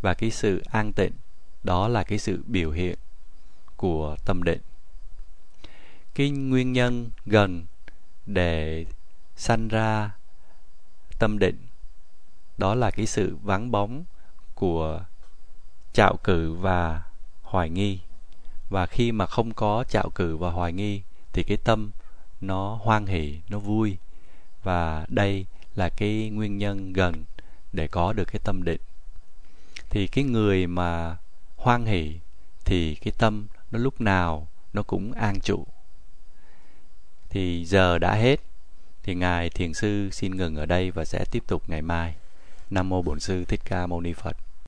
Và 0.00 0.14
cái 0.14 0.30
sự 0.30 0.62
an 0.70 0.92
tịnh 0.92 1.12
đó 1.62 1.88
là 1.88 2.02
cái 2.02 2.18
sự 2.18 2.42
biểu 2.46 2.70
hiện 2.70 2.98
của 3.76 4.16
tâm 4.24 4.42
định. 4.42 4.60
Cái 6.14 6.30
nguyên 6.30 6.72
nhân 6.72 7.10
gần 7.26 7.64
để 8.26 8.86
sanh 9.36 9.68
ra 9.68 10.10
tâm 11.18 11.38
định, 11.38 11.58
đó 12.58 12.74
là 12.74 12.90
cái 12.90 13.06
sự 13.06 13.36
vắng 13.42 13.70
bóng 13.70 14.04
của 14.54 15.00
trạo 15.92 16.16
cử 16.24 16.52
và 16.52 17.02
hoài 17.42 17.70
nghi. 17.70 17.98
Và 18.68 18.86
khi 18.86 19.12
mà 19.12 19.26
không 19.26 19.52
có 19.52 19.84
trạo 19.88 20.10
cử 20.14 20.36
và 20.36 20.50
hoài 20.50 20.72
nghi, 20.72 21.02
thì 21.32 21.42
cái 21.42 21.56
tâm 21.56 21.90
nó 22.40 22.78
hoan 22.82 23.06
hỷ, 23.06 23.40
nó 23.48 23.58
vui. 23.58 23.96
Và 24.62 25.06
đây 25.08 25.46
là 25.74 25.88
cái 25.88 26.30
nguyên 26.30 26.58
nhân 26.58 26.92
gần 26.92 27.24
để 27.72 27.88
có 27.88 28.12
được 28.12 28.24
cái 28.24 28.40
tâm 28.44 28.62
định. 28.62 28.80
Thì 29.90 30.06
cái 30.06 30.24
người 30.24 30.66
mà 30.66 31.16
hoan 31.56 31.86
hỷ, 31.86 32.18
thì 32.64 32.94
cái 32.94 33.12
tâm 33.18 33.46
nó 33.74 33.80
lúc 33.80 34.00
nào 34.00 34.48
nó 34.72 34.82
cũng 34.82 35.12
an 35.12 35.40
trụ. 35.40 35.66
Thì 37.30 37.64
giờ 37.64 37.98
đã 37.98 38.14
hết, 38.14 38.40
thì 39.02 39.14
ngài 39.14 39.50
thiền 39.50 39.74
sư 39.74 40.10
xin 40.12 40.36
ngừng 40.36 40.56
ở 40.56 40.66
đây 40.66 40.90
và 40.90 41.04
sẽ 41.04 41.24
tiếp 41.30 41.42
tục 41.46 41.62
ngày 41.66 41.82
mai. 41.82 42.14
Nam 42.70 42.88
mô 42.88 43.02
bổn 43.02 43.20
sư 43.20 43.44
thích 43.44 43.60
ca 43.64 43.86
mâu 43.86 44.00
ni 44.00 44.12
phật. 44.12 44.36